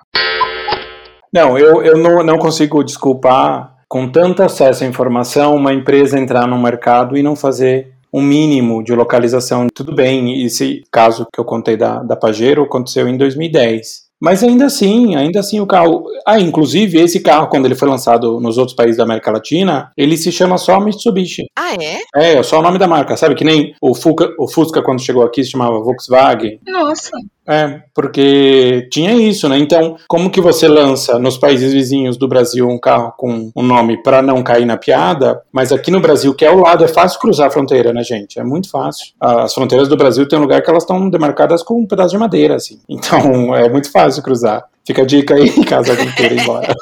[1.33, 6.47] Não, eu, eu não, não consigo desculpar com tanto acesso à informação uma empresa entrar
[6.47, 9.67] no mercado e não fazer um mínimo de localização.
[9.75, 14.06] Tudo bem, esse caso que eu contei da, da Pajero aconteceu em 2010.
[14.21, 16.05] Mas ainda assim, ainda assim o carro.
[16.27, 20.17] Ah, inclusive esse carro, quando ele foi lançado nos outros países da América Latina, ele
[20.17, 21.45] se chama só Mitsubishi.
[21.57, 22.01] Ah, é?
[22.15, 23.35] É, é só o nome da marca, sabe?
[23.35, 26.61] Que nem o Fusca, o Fusca quando chegou aqui se chamava Volkswagen.
[26.67, 27.11] Nossa.
[27.49, 29.57] É, porque tinha isso, né?
[29.59, 34.03] Então, como que você lança nos países vizinhos do Brasil um carro com um nome
[34.03, 37.21] para não cair na piada, mas aqui no Brasil, que é ao lado, é fácil
[37.21, 38.39] cruzar a fronteira, né, gente?
[38.39, 39.13] É muito fácil.
[39.21, 42.57] As fronteiras do Brasil tem lugar que elas estão demarcadas com um pedaço de madeira,
[42.57, 42.81] assim.
[42.89, 44.65] Então, é muito fácil cruzar.
[44.87, 45.51] Fica a dica aí,
[46.17, 46.75] queira ir embora.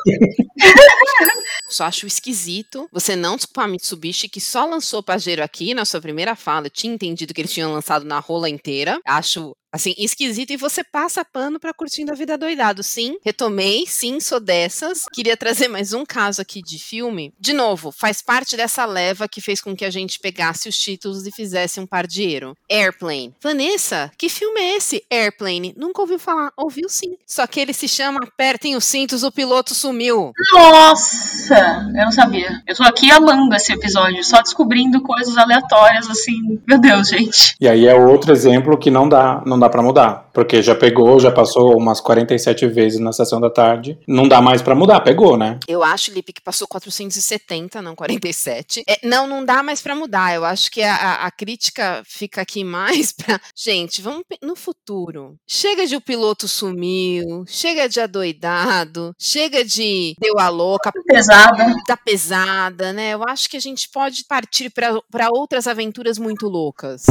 [1.68, 6.00] Só acho esquisito você não desculpar a Mitsubishi, que só lançou Pajero aqui na sua
[6.00, 6.66] primeira fala.
[6.66, 9.00] Eu tinha entendido que eles tinham lançado na rola inteira.
[9.06, 12.82] Acho assim, esquisito, e você passa pano pra curtindo a vida doidado.
[12.84, 15.04] Sim, retomei, sim, sou dessas.
[15.12, 17.34] Queria trazer mais um caso aqui de filme.
[17.40, 21.26] De novo, faz parte dessa leva que fez com que a gente pegasse os títulos
[21.26, 22.56] e fizesse um par de dinheiro.
[22.70, 23.34] Airplane.
[23.42, 25.04] Vanessa, que filme é esse?
[25.10, 25.74] Airplane.
[25.76, 26.52] Nunca ouviu falar?
[26.56, 27.16] Ouviu sim.
[27.26, 30.32] Só que ele se chama Apertem os cintos, o piloto sumiu.
[30.52, 31.56] Nossa!
[31.94, 32.62] Eu não sabia.
[32.66, 36.60] Eu tô aqui amando esse episódio, só descobrindo coisas aleatórias, assim.
[36.66, 37.56] Meu Deus, gente.
[37.60, 40.28] E aí é outro exemplo que não dá, não dá para mudar.
[40.32, 43.98] Porque já pegou, já passou umas 47 vezes na sessão da tarde.
[44.06, 45.58] Não dá mais para mudar, pegou, né?
[45.68, 48.82] Eu acho, Lipe, que passou 470, não 47.
[48.88, 50.34] É, não, não dá mais para mudar.
[50.34, 53.40] Eu acho que a, a, crítica fica aqui mais pra.
[53.56, 55.36] Gente, vamos no futuro.
[55.46, 60.92] Chega de o piloto sumiu, chega de adoidado, chega de deu a louca.
[61.06, 61.74] Pesada.
[61.86, 63.14] Da pesada, né?
[63.14, 67.04] Eu acho que a gente pode partir para outras aventuras muito loucas.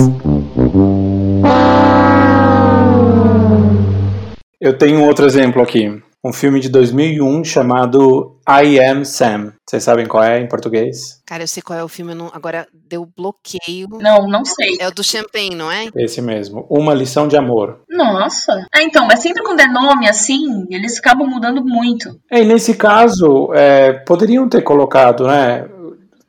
[4.63, 6.01] Eu tenho um outro exemplo aqui.
[6.23, 9.51] Um filme de 2001 chamado I Am Sam.
[9.69, 11.21] Vocês sabem qual é em português?
[11.25, 13.89] Cara, eu sei qual é o filme, não, agora deu bloqueio.
[13.99, 14.77] Não, não sei.
[14.79, 15.89] É o do Champagne, não é?
[15.97, 16.65] Esse mesmo.
[16.69, 17.81] Uma lição de amor.
[17.89, 18.65] Nossa.
[18.73, 22.17] Ah, então, mas sempre quando é nome assim, eles acabam mudando muito.
[22.31, 25.67] É, e nesse caso, é, poderiam ter colocado, né?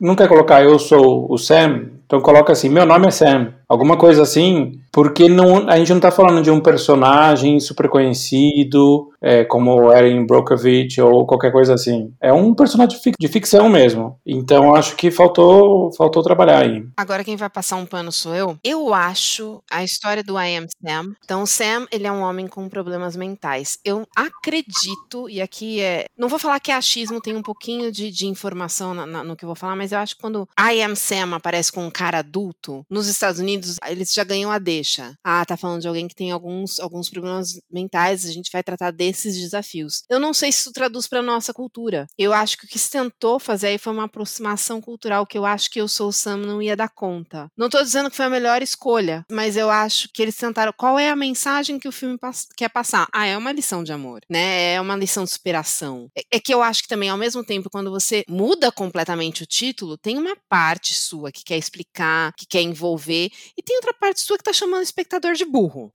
[0.00, 3.54] Não quer colocar eu sou o Sam, então coloca assim, meu nome é Sam.
[3.74, 9.10] Alguma coisa assim, porque não, a gente não está falando de um personagem super conhecido,
[9.20, 12.12] é, como Erin Brockovich ou qualquer coisa assim.
[12.20, 14.16] É um personagem de ficção mesmo.
[14.24, 16.86] Então acho que faltou, faltou trabalhar aí.
[16.96, 18.56] Agora quem vai passar um pano sou eu.
[18.62, 21.16] Eu acho a história do I Am Sam.
[21.24, 23.78] Então Sam, ele é um homem com problemas mentais.
[23.84, 26.04] Eu acredito, e aqui é...
[26.16, 29.34] Não vou falar que é achismo, tem um pouquinho de, de informação na, na, no
[29.34, 31.90] que eu vou falar, mas eu acho que quando I Am Sam aparece com um
[31.90, 35.14] cara adulto, nos Estados Unidos, eles já ganham a deixa.
[35.24, 38.90] Ah, tá falando de alguém que tem alguns, alguns problemas mentais, a gente vai tratar
[38.90, 40.02] desses desafios.
[40.08, 42.06] Eu não sei se isso traduz para nossa cultura.
[42.18, 45.44] Eu acho que o que se tentou fazer aí foi uma aproximação cultural que eu
[45.44, 47.48] acho que eu sou o Sam não ia dar conta.
[47.56, 50.98] Não tô dizendo que foi a melhor escolha, mas eu acho que eles tentaram qual
[50.98, 52.18] é a mensagem que o filme
[52.56, 53.08] quer passar.
[53.12, 54.74] Ah, é uma lição de amor, né?
[54.74, 56.08] É uma lição de superação.
[56.16, 59.46] É, é que eu acho que também ao mesmo tempo quando você muda completamente o
[59.46, 64.20] título, tem uma parte sua que quer explicar, que quer envolver e tem outra parte
[64.20, 65.92] sua que tá chamando o espectador de burro.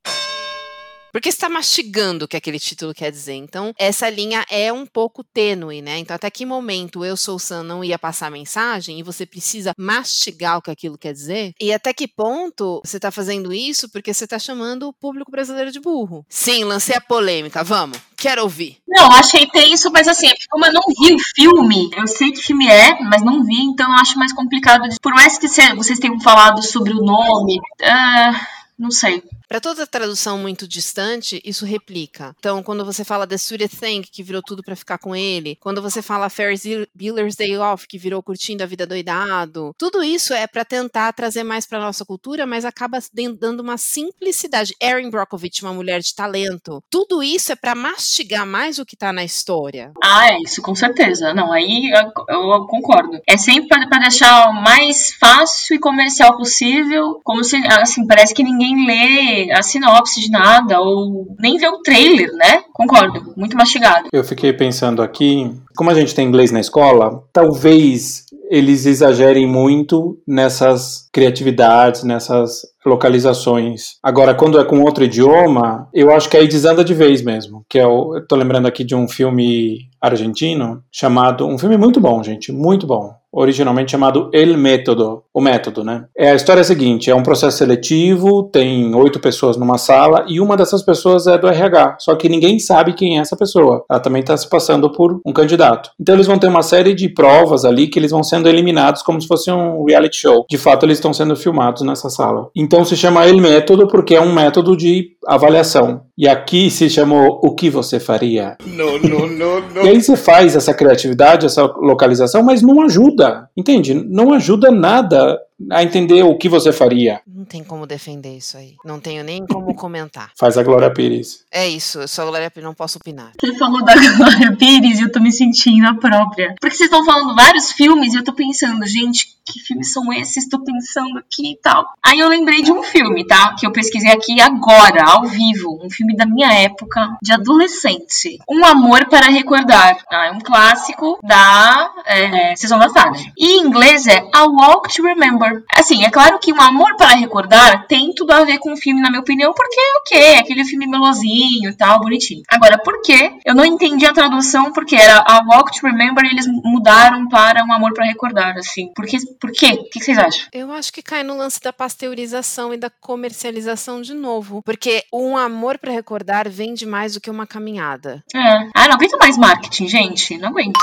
[1.12, 3.34] Porque está mastigando o que aquele título quer dizer.
[3.34, 5.98] Então, essa linha é um pouco tênue, né?
[5.98, 9.74] Então, até que momento eu sou Sam não ia passar a mensagem e você precisa
[9.78, 11.54] mastigar o que aquilo quer dizer?
[11.60, 15.72] E até que ponto você está fazendo isso porque você está chamando o público brasileiro
[15.72, 16.26] de burro?
[16.30, 17.98] Sim, lancei a polêmica, vamos.
[18.16, 18.78] Quero ouvir.
[18.88, 22.42] Não, achei ter isso, mas assim, como eu não vi o filme, eu sei que
[22.42, 24.88] filme é, mas não vi, então eu acho mais complicado.
[25.02, 28.40] Por mais que vocês tenham falado sobre o nome, uh,
[28.78, 29.24] não sei.
[29.50, 32.36] Para toda tradução muito distante, isso replica.
[32.38, 35.82] Então, quando você fala The Sweetest Thing, que virou tudo para ficar com ele, quando
[35.82, 36.62] você fala Ferris
[36.94, 41.44] Bueller's Day Off, que virou curtindo a vida doidado, tudo isso é para tentar trazer
[41.44, 44.76] mais para nossa cultura, mas acaba dando uma simplicidade.
[44.80, 49.12] Erin Brockovich, uma mulher de talento, tudo isso é para mastigar mais o que tá
[49.12, 49.92] na história.
[50.04, 51.34] Ah, é isso, com certeza.
[51.34, 53.20] Não, aí eu, eu concordo.
[53.26, 58.44] É sempre para deixar o mais fácil e comercial possível, como se, assim, parece que
[58.44, 62.64] ninguém lê a sinopse de nada, ou nem ver o trailer, né?
[62.74, 64.08] Concordo, muito mastigado.
[64.12, 70.20] Eu fiquei pensando aqui, como a gente tem inglês na escola, talvez eles exagerem muito
[70.28, 73.98] nessas criatividades, nessas localizações.
[74.02, 77.64] Agora, quando é com outro idioma, eu acho que aí desanda de vez mesmo.
[77.70, 82.00] Que é o, eu tô lembrando aqui de um filme argentino chamado, um filme muito
[82.00, 86.06] bom, gente, muito bom originalmente chamado El Método, o método, né?
[86.18, 90.26] É a história é a seguinte: é um processo seletivo, tem oito pessoas numa sala
[90.28, 93.84] e uma dessas pessoas é do RH, só que ninguém sabe quem é essa pessoa.
[93.90, 95.92] Ela também está se passando por um candidato.
[96.00, 99.22] Então eles vão ter uma série de provas ali que eles vão sendo eliminados como
[99.22, 100.46] se fosse um reality show.
[100.50, 102.50] De fato, eles estão sendo filmados nessa sala.
[102.56, 106.02] Então se chama El Método porque é um método de avaliação.
[106.20, 108.58] E aqui se chamou O que você faria?
[108.66, 109.86] Não, não, não, não.
[109.86, 113.50] E aí você faz essa criatividade, essa localização, mas não ajuda.
[113.56, 113.94] Entende?
[113.94, 115.40] Não ajuda nada
[115.72, 117.22] a entender o que você faria.
[117.28, 118.76] Não tem como defender isso aí.
[118.86, 120.32] Não tenho nem como comentar.
[120.38, 121.44] Faz a Glória Pires.
[121.52, 123.32] É isso, eu sou a Glória Pires, não posso opinar.
[123.40, 126.56] Você falou da Glória Pires e eu tô me sentindo a própria.
[126.60, 130.48] Porque vocês estão falando vários filmes e eu tô pensando, gente, que filmes são esses?
[130.48, 131.86] Tô pensando aqui e tal.
[132.04, 133.56] Aí eu lembrei de um filme, tá?
[133.58, 135.80] Que eu pesquisei aqui agora, ao vivo.
[135.84, 138.38] Um filme da minha época, de adolescente.
[138.48, 139.98] Um Amor para Recordar.
[140.10, 143.32] Ah, é um clássico da é, Sessão da Tarde.
[143.38, 145.49] E em inglês é A Walk to Remember.
[145.72, 149.02] Assim, é claro que um amor para recordar tem tudo a ver com o filme,
[149.02, 150.40] na minha opinião, porque é o quê?
[150.40, 152.44] Aquele filme melosinho e tal, bonitinho.
[152.50, 154.72] Agora, por que eu não entendi a tradução?
[154.72, 158.92] Porque era a Walk to Remember e eles mudaram para um amor para recordar, assim.
[158.96, 159.80] Por, que, por quê?
[159.80, 160.48] O que vocês acham?
[160.54, 164.62] Eu acho que cai no lance da pasteurização e da comercialização de novo.
[164.64, 168.24] Porque um amor para recordar vende mais do que uma caminhada.
[168.36, 168.70] É.
[168.74, 170.38] Ah, não aguento mais marketing, gente.
[170.38, 170.80] Não aguento.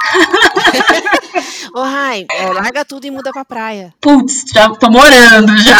[1.74, 3.94] Ô, Rai, é, larga tudo e muda pra praia.
[4.00, 5.78] Putz, já tô morando já.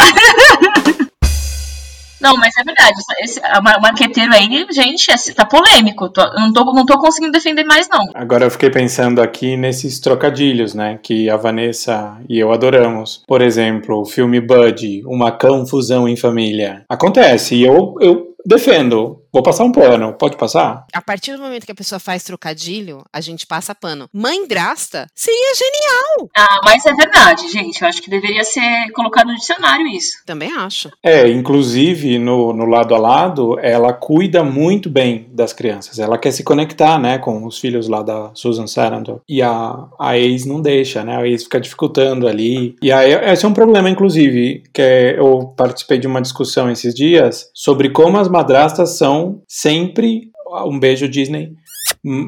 [2.20, 3.00] Não, mas é verdade.
[3.22, 3.40] Esse
[3.80, 6.10] marqueteiro aí, gente, esse, tá polêmico.
[6.10, 8.10] Tô, não, tô, não tô conseguindo defender mais, não.
[8.14, 10.98] Agora eu fiquei pensando aqui nesses trocadilhos, né?
[11.02, 13.22] Que a Vanessa e eu adoramos.
[13.26, 16.84] Por exemplo, o filme Bud, Uma Confusão em Família.
[16.88, 19.19] Acontece, e eu, eu defendo.
[19.32, 20.12] Vou passar um pano.
[20.14, 20.86] Pode passar?
[20.92, 24.08] A partir do momento que a pessoa faz trocadilho, a gente passa pano.
[24.12, 26.28] Mãe drasta seria genial.
[26.36, 27.80] Ah, mas é verdade, gente.
[27.80, 30.18] Eu acho que deveria ser colocado no dicionário isso.
[30.26, 30.90] Também acho.
[31.02, 35.98] É, inclusive no, no lado a lado, ela cuida muito bem das crianças.
[35.98, 39.20] Ela quer se conectar, né, com os filhos lá da Susan Sarandon.
[39.28, 41.16] E a, a ex não deixa, né?
[41.16, 42.76] A ex fica dificultando ali.
[42.82, 46.94] E aí, esse é um problema, inclusive, que é, eu participei de uma discussão esses
[46.94, 50.30] dias sobre como as madrastas são sempre,
[50.66, 51.54] um beijo Disney,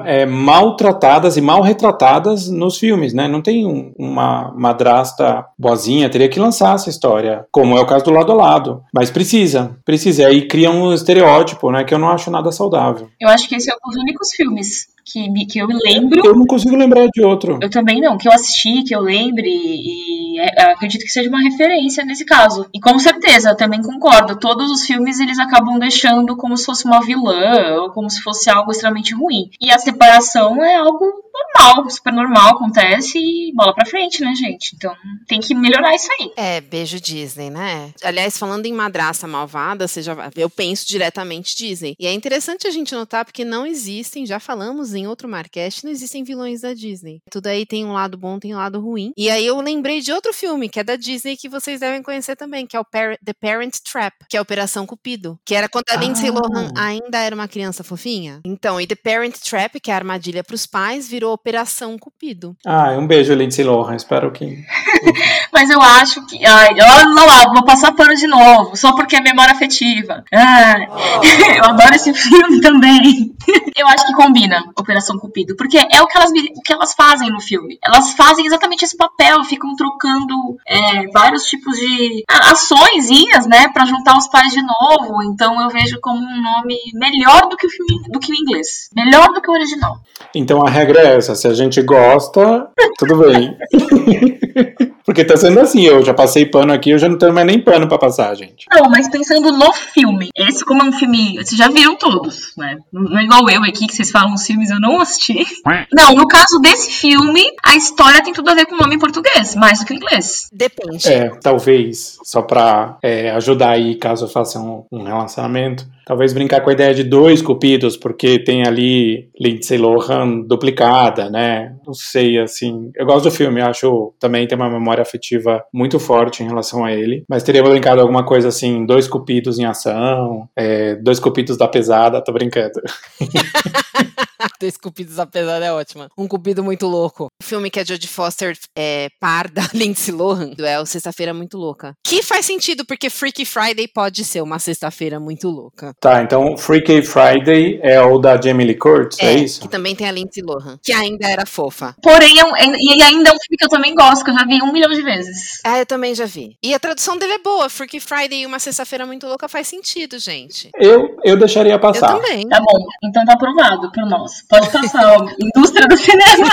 [0.04, 3.26] é, maltratadas e mal retratadas nos filmes, né?
[3.26, 8.04] Não tem um, uma madrasta boazinha, teria que lançar essa história, como é o caso
[8.04, 8.82] do lado a lado.
[8.94, 10.22] Mas precisa, precisa.
[10.22, 11.84] E aí cria um estereótipo, né?
[11.84, 13.08] Que eu não acho nada saudável.
[13.20, 16.24] Eu acho que esse é um dos únicos filmes que, que eu lembro.
[16.24, 17.58] Eu não consigo lembrar de outro.
[17.60, 21.42] Eu também não, que eu assisti, que eu lembre, e é, acredito que seja uma
[21.42, 22.66] referência nesse caso.
[22.72, 24.38] E com certeza, eu também concordo.
[24.38, 28.50] Todos os filmes eles acabam deixando como se fosse uma vilã, ou como se fosse
[28.50, 29.50] algo extremamente ruim.
[29.60, 31.04] E a separação é algo
[31.42, 34.74] normal, super normal, acontece e bola pra frente, né, gente?
[34.74, 34.94] Então
[35.26, 36.32] tem que melhorar isso aí.
[36.36, 37.92] É, beijo Disney, né?
[38.02, 41.94] Aliás, falando em madraça malvada, você já, eu penso diretamente Disney.
[41.98, 45.90] E é interessante a gente notar porque não existem, já falamos em outro Marcast, não
[45.90, 47.20] existem vilões da Disney.
[47.30, 49.12] Tudo aí tem um lado bom, tem um lado ruim.
[49.16, 52.36] E aí eu lembrei de outro filme que é da Disney que vocês devem conhecer
[52.36, 55.68] também, que é o Par The Parent Trap, que é a Operação Cupido, que era
[55.68, 56.32] quando a Lindsay ah.
[56.32, 58.40] Lohan ainda era uma criança fofinha.
[58.44, 62.56] Então, e The Parent Trap, que é a armadilha para os pais, virou Operação Cupido.
[62.64, 63.96] Ah, um beijo, Lindsay Lohan.
[63.96, 64.64] Espero que.
[65.52, 66.44] Mas eu acho que.
[66.44, 70.24] Ai, olha lá, vou passar pano de novo, só porque é memória afetiva.
[70.32, 70.74] Ah,
[71.56, 73.34] eu adoro esse filme também.
[73.76, 77.30] eu acho que combina Operação Cupido, porque é o que elas, o que elas fazem
[77.30, 77.78] no filme.
[77.82, 80.34] Elas fazem exatamente esse papel, ficam trocando
[80.66, 85.22] é, vários tipos de açõezinhas, né, para juntar os pais de novo.
[85.24, 88.88] Então eu vejo como um nome melhor do que o filme, do que o inglês,
[88.94, 89.98] melhor do que o original.
[90.34, 92.68] Então a regra é se a gente gosta,
[92.98, 93.56] tudo bem.
[95.04, 97.60] Porque tá sendo assim, eu já passei pano aqui, eu já não tenho mais nem
[97.60, 98.66] pano pra passar, gente.
[98.72, 102.78] Não, mas pensando no filme, esse como é um filme, vocês já viram todos, né?
[102.92, 105.44] Não é igual eu aqui, que vocês falam os filmes, eu não assisti.
[105.92, 108.98] Não, no caso desse filme, a história tem tudo a ver com o nome em
[108.98, 110.48] português, mais do que o inglês.
[110.52, 111.08] Depende.
[111.08, 116.60] É, talvez, só pra é, ajudar aí, caso eu faça um, um relacionamento Talvez brincar
[116.60, 121.74] com a ideia de dois cupidos, porque tem ali Lindsay Lohan duplicada, né?
[121.86, 122.90] Não sei, assim.
[122.96, 126.92] Eu gosto do filme, acho também tem uma memória afetiva muito forte em relação a
[126.92, 127.24] ele.
[127.28, 132.22] Mas teria brincado alguma coisa assim, dois cupidos em ação, é, dois cupidos da pesada,
[132.22, 132.80] tô brincando.
[134.60, 136.08] Dois cupidos apesar é ótima.
[136.16, 137.28] Um cupido muito louco.
[137.42, 141.56] O filme que a Jodie Foster é par da Lindsay Lohan, é o Sexta-feira Muito
[141.58, 141.94] Louca.
[142.04, 145.92] Que faz sentido, porque Freaky Friday pode ser uma sexta-feira muito louca.
[146.00, 149.60] Tá, então Freaky Friday é o da Jamie Lee Curtis, é, é isso?
[149.60, 151.94] que também tem a Lindsay Lohan, que ainda era fofa.
[152.02, 154.34] Porém, é um, é, e ainda é um filme que eu também gosto, que eu
[154.34, 155.60] já vi um milhão de vezes.
[155.64, 156.56] Ah, eu também já vi.
[156.62, 157.68] E a tradução dele é boa.
[157.68, 160.70] Freaky Friday e uma sexta-feira muito louca faz sentido, gente.
[160.76, 162.12] Eu, eu deixaria passar.
[162.12, 162.48] Eu também.
[162.48, 164.31] Tá bom, então tá aprovado por nós.
[164.48, 165.16] Pode passar.
[165.40, 166.48] Indústria do cinema.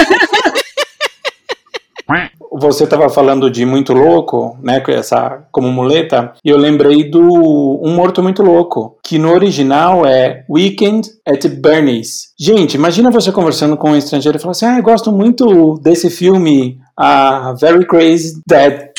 [2.51, 7.93] Você estava falando de muito louco, né, essa como muleta, e eu lembrei do Um
[7.95, 12.34] Morto Muito Louco, que no original é Weekend at Bernie's.
[12.38, 16.09] Gente, imagina você conversando com um estrangeiro e falar assim: "Ah, eu gosto muito desse
[16.09, 18.89] filme, a Very Crazy Dead"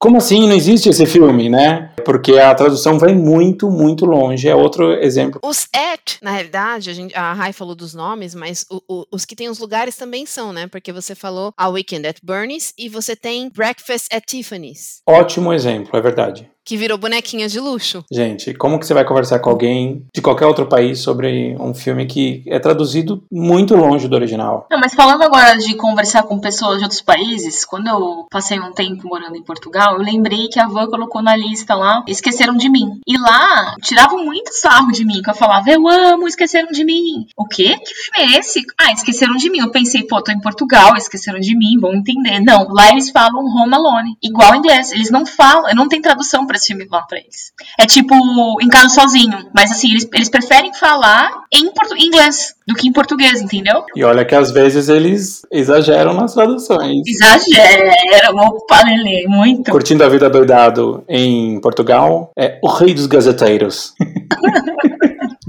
[0.00, 1.92] como assim não existe esse filme, né?
[2.06, 4.48] Porque a tradução vai muito, muito longe.
[4.48, 5.38] É outro exemplo.
[5.44, 9.26] Os at, na realidade, a, gente, a Rai falou dos nomes, mas o, o, os
[9.26, 10.66] que tem os lugares também são, né?
[10.66, 15.02] Porque você falou a Weekend at Bernie's e você tem Breakfast at Tiffany's.
[15.06, 18.04] Ótimo exemplo, é verdade que virou bonequinha de luxo.
[18.12, 22.06] Gente, como que você vai conversar com alguém de qualquer outro país sobre um filme
[22.06, 24.66] que é traduzido muito longe do original?
[24.70, 28.72] Não, mas falando agora de conversar com pessoas de outros países, quando eu passei um
[28.72, 32.68] tempo morando em Portugal, eu lembrei que a Van colocou na lista lá Esqueceram de
[32.68, 33.00] Mim.
[33.06, 37.26] E lá tiravam muito sarro de mim, que eu falava, eu amo Esqueceram de Mim.
[37.36, 37.76] O quê?
[37.78, 38.62] Que filme é esse?
[38.78, 39.58] Ah, Esqueceram de Mim.
[39.60, 42.40] Eu pensei, pô, tô em Portugal, Esqueceram de Mim, vão entender.
[42.40, 44.92] Não, lá eles falam Home Alone, igual em inglês.
[44.92, 47.52] Eles não falam, não tem tradução pra esse filme lá pra eles.
[47.78, 48.12] É tipo
[48.60, 52.92] Em Casa Sozinho, mas assim, eles, eles preferem falar em, em inglês do que em
[52.92, 53.84] português, entendeu?
[53.94, 57.02] E olha que às vezes eles exageram nas traduções.
[57.06, 59.70] Exageram, opa, Lelê, muito.
[59.70, 63.94] Curtindo a vida doidado em Portugal é o rei dos gazeteiros.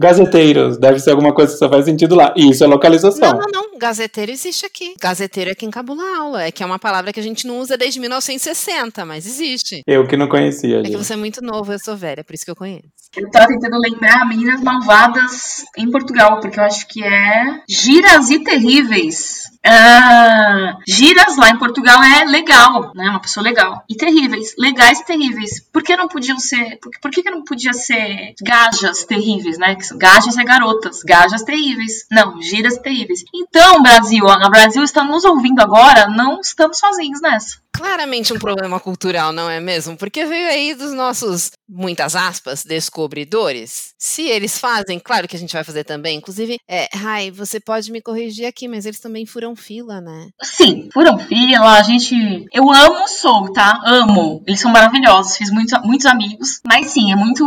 [0.01, 2.33] Gazeteiros, deve ser alguma coisa que só faz sentido lá.
[2.35, 3.33] E isso é localização.
[3.33, 3.79] Não, não, não.
[3.79, 4.95] Gazeteiro existe aqui.
[4.99, 6.43] Gazeteiro é quem cabula a aula.
[6.43, 9.81] É que é uma palavra que a gente não usa desde 1960, mas existe.
[9.85, 10.79] Eu que não conhecia.
[10.79, 10.91] É gente.
[10.91, 12.81] que você é muito novo, eu sou velha, por isso que eu conheço.
[13.15, 18.39] Eu tava tentando lembrar Meninas Malvadas em Portugal, porque eu acho que é Giras e
[18.39, 19.30] Terríveis.
[19.63, 23.09] Ah, giras lá em Portugal é legal, né?
[23.09, 23.83] Uma pessoa legal.
[23.87, 24.55] E terríveis.
[24.57, 25.59] Legais e terríveis.
[25.71, 26.79] Por que não podiam ser.
[26.79, 29.77] Por, por que, que não podia ser gajas terríveis, né?
[29.95, 31.03] Gajas é garotas.
[31.03, 32.07] Gajas terríveis.
[32.09, 33.23] Não, giras terríveis.
[33.33, 38.79] Então, Brasil, no Brasil está nos ouvindo agora, não estamos sozinhos nessa claramente um problema
[38.79, 39.97] cultural, não é mesmo?
[39.97, 43.93] Porque veio aí dos nossos, muitas aspas, descobridores.
[43.97, 46.17] Se eles fazem, claro que a gente vai fazer também.
[46.17, 50.27] Inclusive, é, Rai, você pode me corrigir aqui, mas eles também furam fila, né?
[50.41, 52.15] Sim, furam fila, a gente.
[52.51, 53.79] Eu amo o Soul, tá?
[53.85, 54.43] Amo.
[54.45, 56.61] Eles são maravilhosos, fiz muitos, muitos amigos.
[56.65, 57.45] Mas sim, é muito,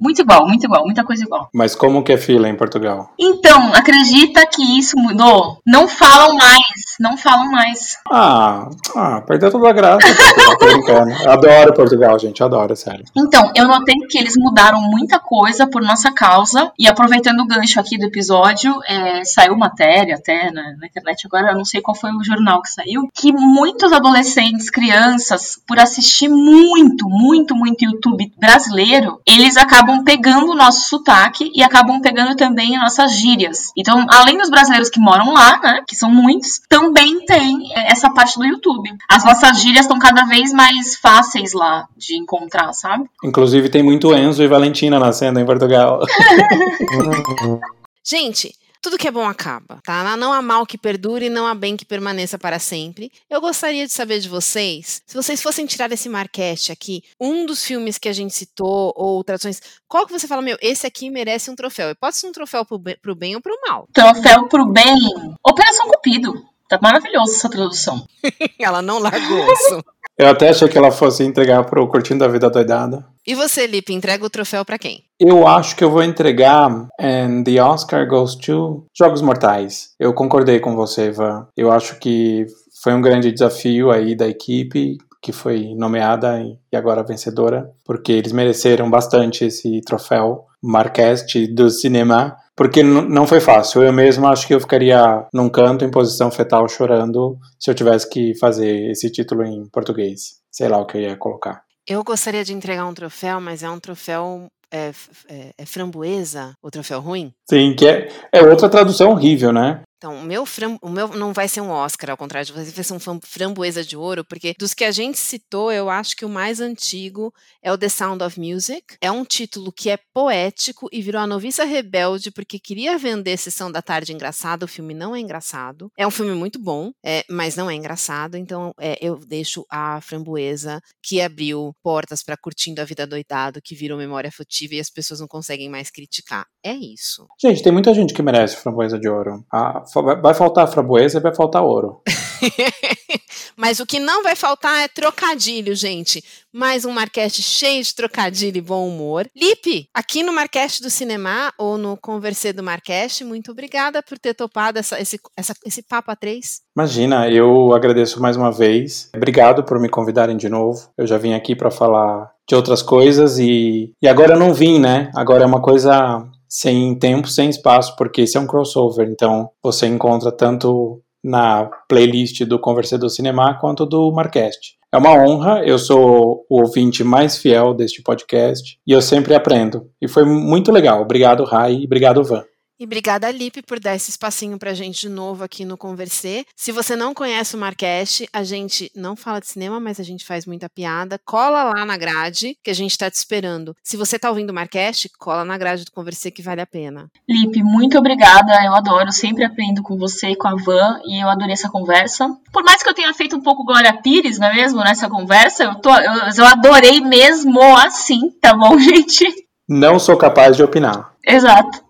[0.00, 1.48] muito igual, muito igual, muita coisa igual.
[1.52, 3.10] Mas como que é fila em Portugal?
[3.18, 5.58] Então, acredita que isso mudou?
[5.66, 6.62] Não falam mais,
[7.00, 7.96] não falam mais.
[8.10, 10.06] Ah, ah perdeu toda a graça.
[11.28, 13.04] adoro Portugal, gente, adoro, sério.
[13.16, 16.72] Então, eu notei que eles mudaram muita coisa por nossa causa.
[16.78, 21.52] E aproveitando o gancho aqui do episódio, é, saiu matéria até na, na, internet, agora
[21.52, 26.28] eu não sei qual foi o jornal que saiu, que muitos adolescentes, crianças, por assistir
[26.28, 32.76] muito, muito, muito YouTube brasileiro, eles acabam pegando o nosso sotaque e acabam pegando também
[32.76, 33.72] as nossas gírias.
[33.76, 38.38] Então, além dos brasileiros que moram lá, né, que são muitos, também tem essa parte
[38.38, 38.90] do YouTube.
[39.08, 43.04] As nossas gírias estão cada vez mais fáceis lá de encontrar, sabe?
[43.22, 46.00] Inclusive tem muito Enzo e Valentina nascendo em Portugal.
[48.04, 50.14] Gente, tudo que é bom acaba, tá?
[50.14, 53.10] Não há mal que perdure, não há bem que permaneça para sempre.
[53.30, 57.64] Eu gostaria de saber de vocês, se vocês fossem tirar esse marquete aqui, um dos
[57.64, 61.50] filmes que a gente citou, ou traduções, qual que você fala, meu, esse aqui merece
[61.50, 61.88] um troféu?
[61.88, 63.88] E pode ser um troféu pro bem, pro bem ou pro mal.
[63.90, 64.94] Troféu pro bem.
[65.42, 66.53] Operação Cupido.
[66.68, 68.06] Tá maravilhosa essa tradução.
[68.58, 69.84] ela não largou isso.
[70.16, 73.04] Eu até achei que ela fosse entregar pro Curtindo a Vida Doidada.
[73.26, 75.02] E você, Lipe, entrega o troféu para quem?
[75.18, 79.90] Eu acho que eu vou entregar and the Oscar goes to Jogos Mortais.
[79.98, 81.48] Eu concordei com você, Ivan.
[81.56, 82.46] Eu acho que
[82.80, 86.38] foi um grande desafio aí da equipe que foi nomeada
[86.70, 93.40] e agora vencedora, porque eles mereceram bastante esse troféu Marqueste do cinema porque não foi
[93.40, 93.82] fácil.
[93.82, 98.08] Eu mesmo acho que eu ficaria num canto em posição fetal chorando se eu tivesse
[98.08, 100.40] que fazer esse título em português.
[100.50, 101.62] Sei lá o que eu ia colocar.
[101.86, 104.90] Eu gostaria de entregar um troféu, mas é um troféu é,
[105.28, 107.32] é, é, framboesa, o troféu ruim?
[107.48, 109.82] Sim, que é, é outra tradução horrível, né?
[109.96, 112.70] Então, o meu, fram, o meu não vai ser um Oscar, ao contrário de você,
[112.70, 116.24] vai ser um framboesa de ouro, porque dos que a gente citou, eu acho que
[116.24, 117.32] o mais antigo
[117.62, 118.96] é o The Sound of Music.
[119.00, 123.70] É um título que é poético e virou a noviça rebelde porque queria vender Sessão
[123.70, 124.64] da Tarde engraçado.
[124.64, 125.90] O filme não é engraçado.
[125.96, 128.36] É um filme muito bom, é, mas não é engraçado.
[128.36, 133.74] Então, é, eu deixo a framboesa que abriu portas para Curtindo a Vida Doidado, que
[133.74, 136.46] virou memória afetiva e as pessoas não conseguem mais criticar.
[136.62, 137.26] É isso.
[137.40, 139.44] Gente, tem muita gente que merece framboesa de ouro.
[139.52, 139.83] A
[140.22, 142.00] vai faltar framboesa e vai faltar ouro.
[143.56, 146.22] Mas o que não vai faltar é trocadilho, gente.
[146.52, 149.28] Mais um Marcast cheio de trocadilho e bom humor.
[149.34, 154.34] Lipe, aqui no Marcast do Cinema ou no Conversê do Marcast, muito obrigada por ter
[154.34, 156.60] topado essa, esse, essa, esse papo a três.
[156.76, 159.10] Imagina, eu agradeço mais uma vez.
[159.14, 160.88] Obrigado por me convidarem de novo.
[160.98, 164.78] Eu já vim aqui para falar de outras coisas e, e agora eu não vim,
[164.78, 165.10] né?
[165.14, 166.24] Agora é uma coisa
[166.54, 172.44] sem tempo, sem espaço, porque esse é um crossover, então você encontra tanto na playlist
[172.44, 174.76] do Conversador Cinema quanto do Marcast.
[174.92, 179.90] É uma honra, eu sou o ouvinte mais fiel deste podcast e eu sempre aprendo.
[180.00, 181.02] E foi muito legal.
[181.02, 182.44] Obrigado, Rai, e obrigado, Van.
[182.78, 186.44] E obrigada, Lipe, por dar esse espacinho pra gente de novo aqui no Conversê.
[186.56, 190.24] Se você não conhece o Marcast, a gente não fala de cinema, mas a gente
[190.24, 191.20] faz muita piada.
[191.24, 193.76] Cola lá na grade, que a gente tá te esperando.
[193.82, 197.08] Se você tá ouvindo o Marcast, cola na grade do Conversê, que vale a pena.
[197.28, 198.52] Lipe, muito obrigada.
[198.64, 202.28] Eu adoro, sempre aprendo com você e com a Van, e eu adorei essa conversa.
[202.52, 205.62] Por mais que eu tenha feito um pouco Glória Pires, não é mesmo, nessa conversa,
[205.62, 209.43] eu, tô, eu, eu adorei mesmo assim, tá bom, gente?
[209.68, 211.14] Não sou capaz de opinar.
[211.26, 211.82] Exato.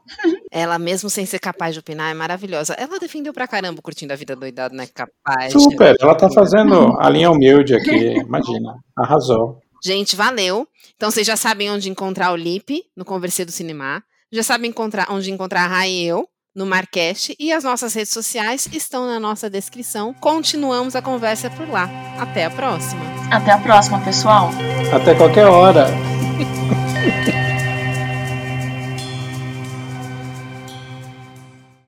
[0.50, 2.74] Ela, mesmo sem ser capaz de opinar, é maravilhosa.
[2.74, 4.86] Ela defendeu pra caramba curtindo a vida doidada, né?
[4.94, 5.52] Capaz.
[5.52, 8.76] Super, ela tá fazendo a linha humilde aqui, imagina.
[8.96, 9.58] Arrasou.
[9.84, 10.66] Gente, valeu.
[10.96, 14.02] Então vocês já sabem onde encontrar o Lipe no Conversê do Cinema.
[14.32, 17.34] Já sabem encontrar, onde encontrar a Rai e eu no Marcast.
[17.38, 20.14] E as nossas redes sociais estão na nossa descrição.
[20.14, 21.90] Continuamos a conversa por lá.
[22.18, 23.02] Até a próxima.
[23.30, 24.50] Até a próxima, pessoal.
[24.92, 25.86] Até qualquer hora.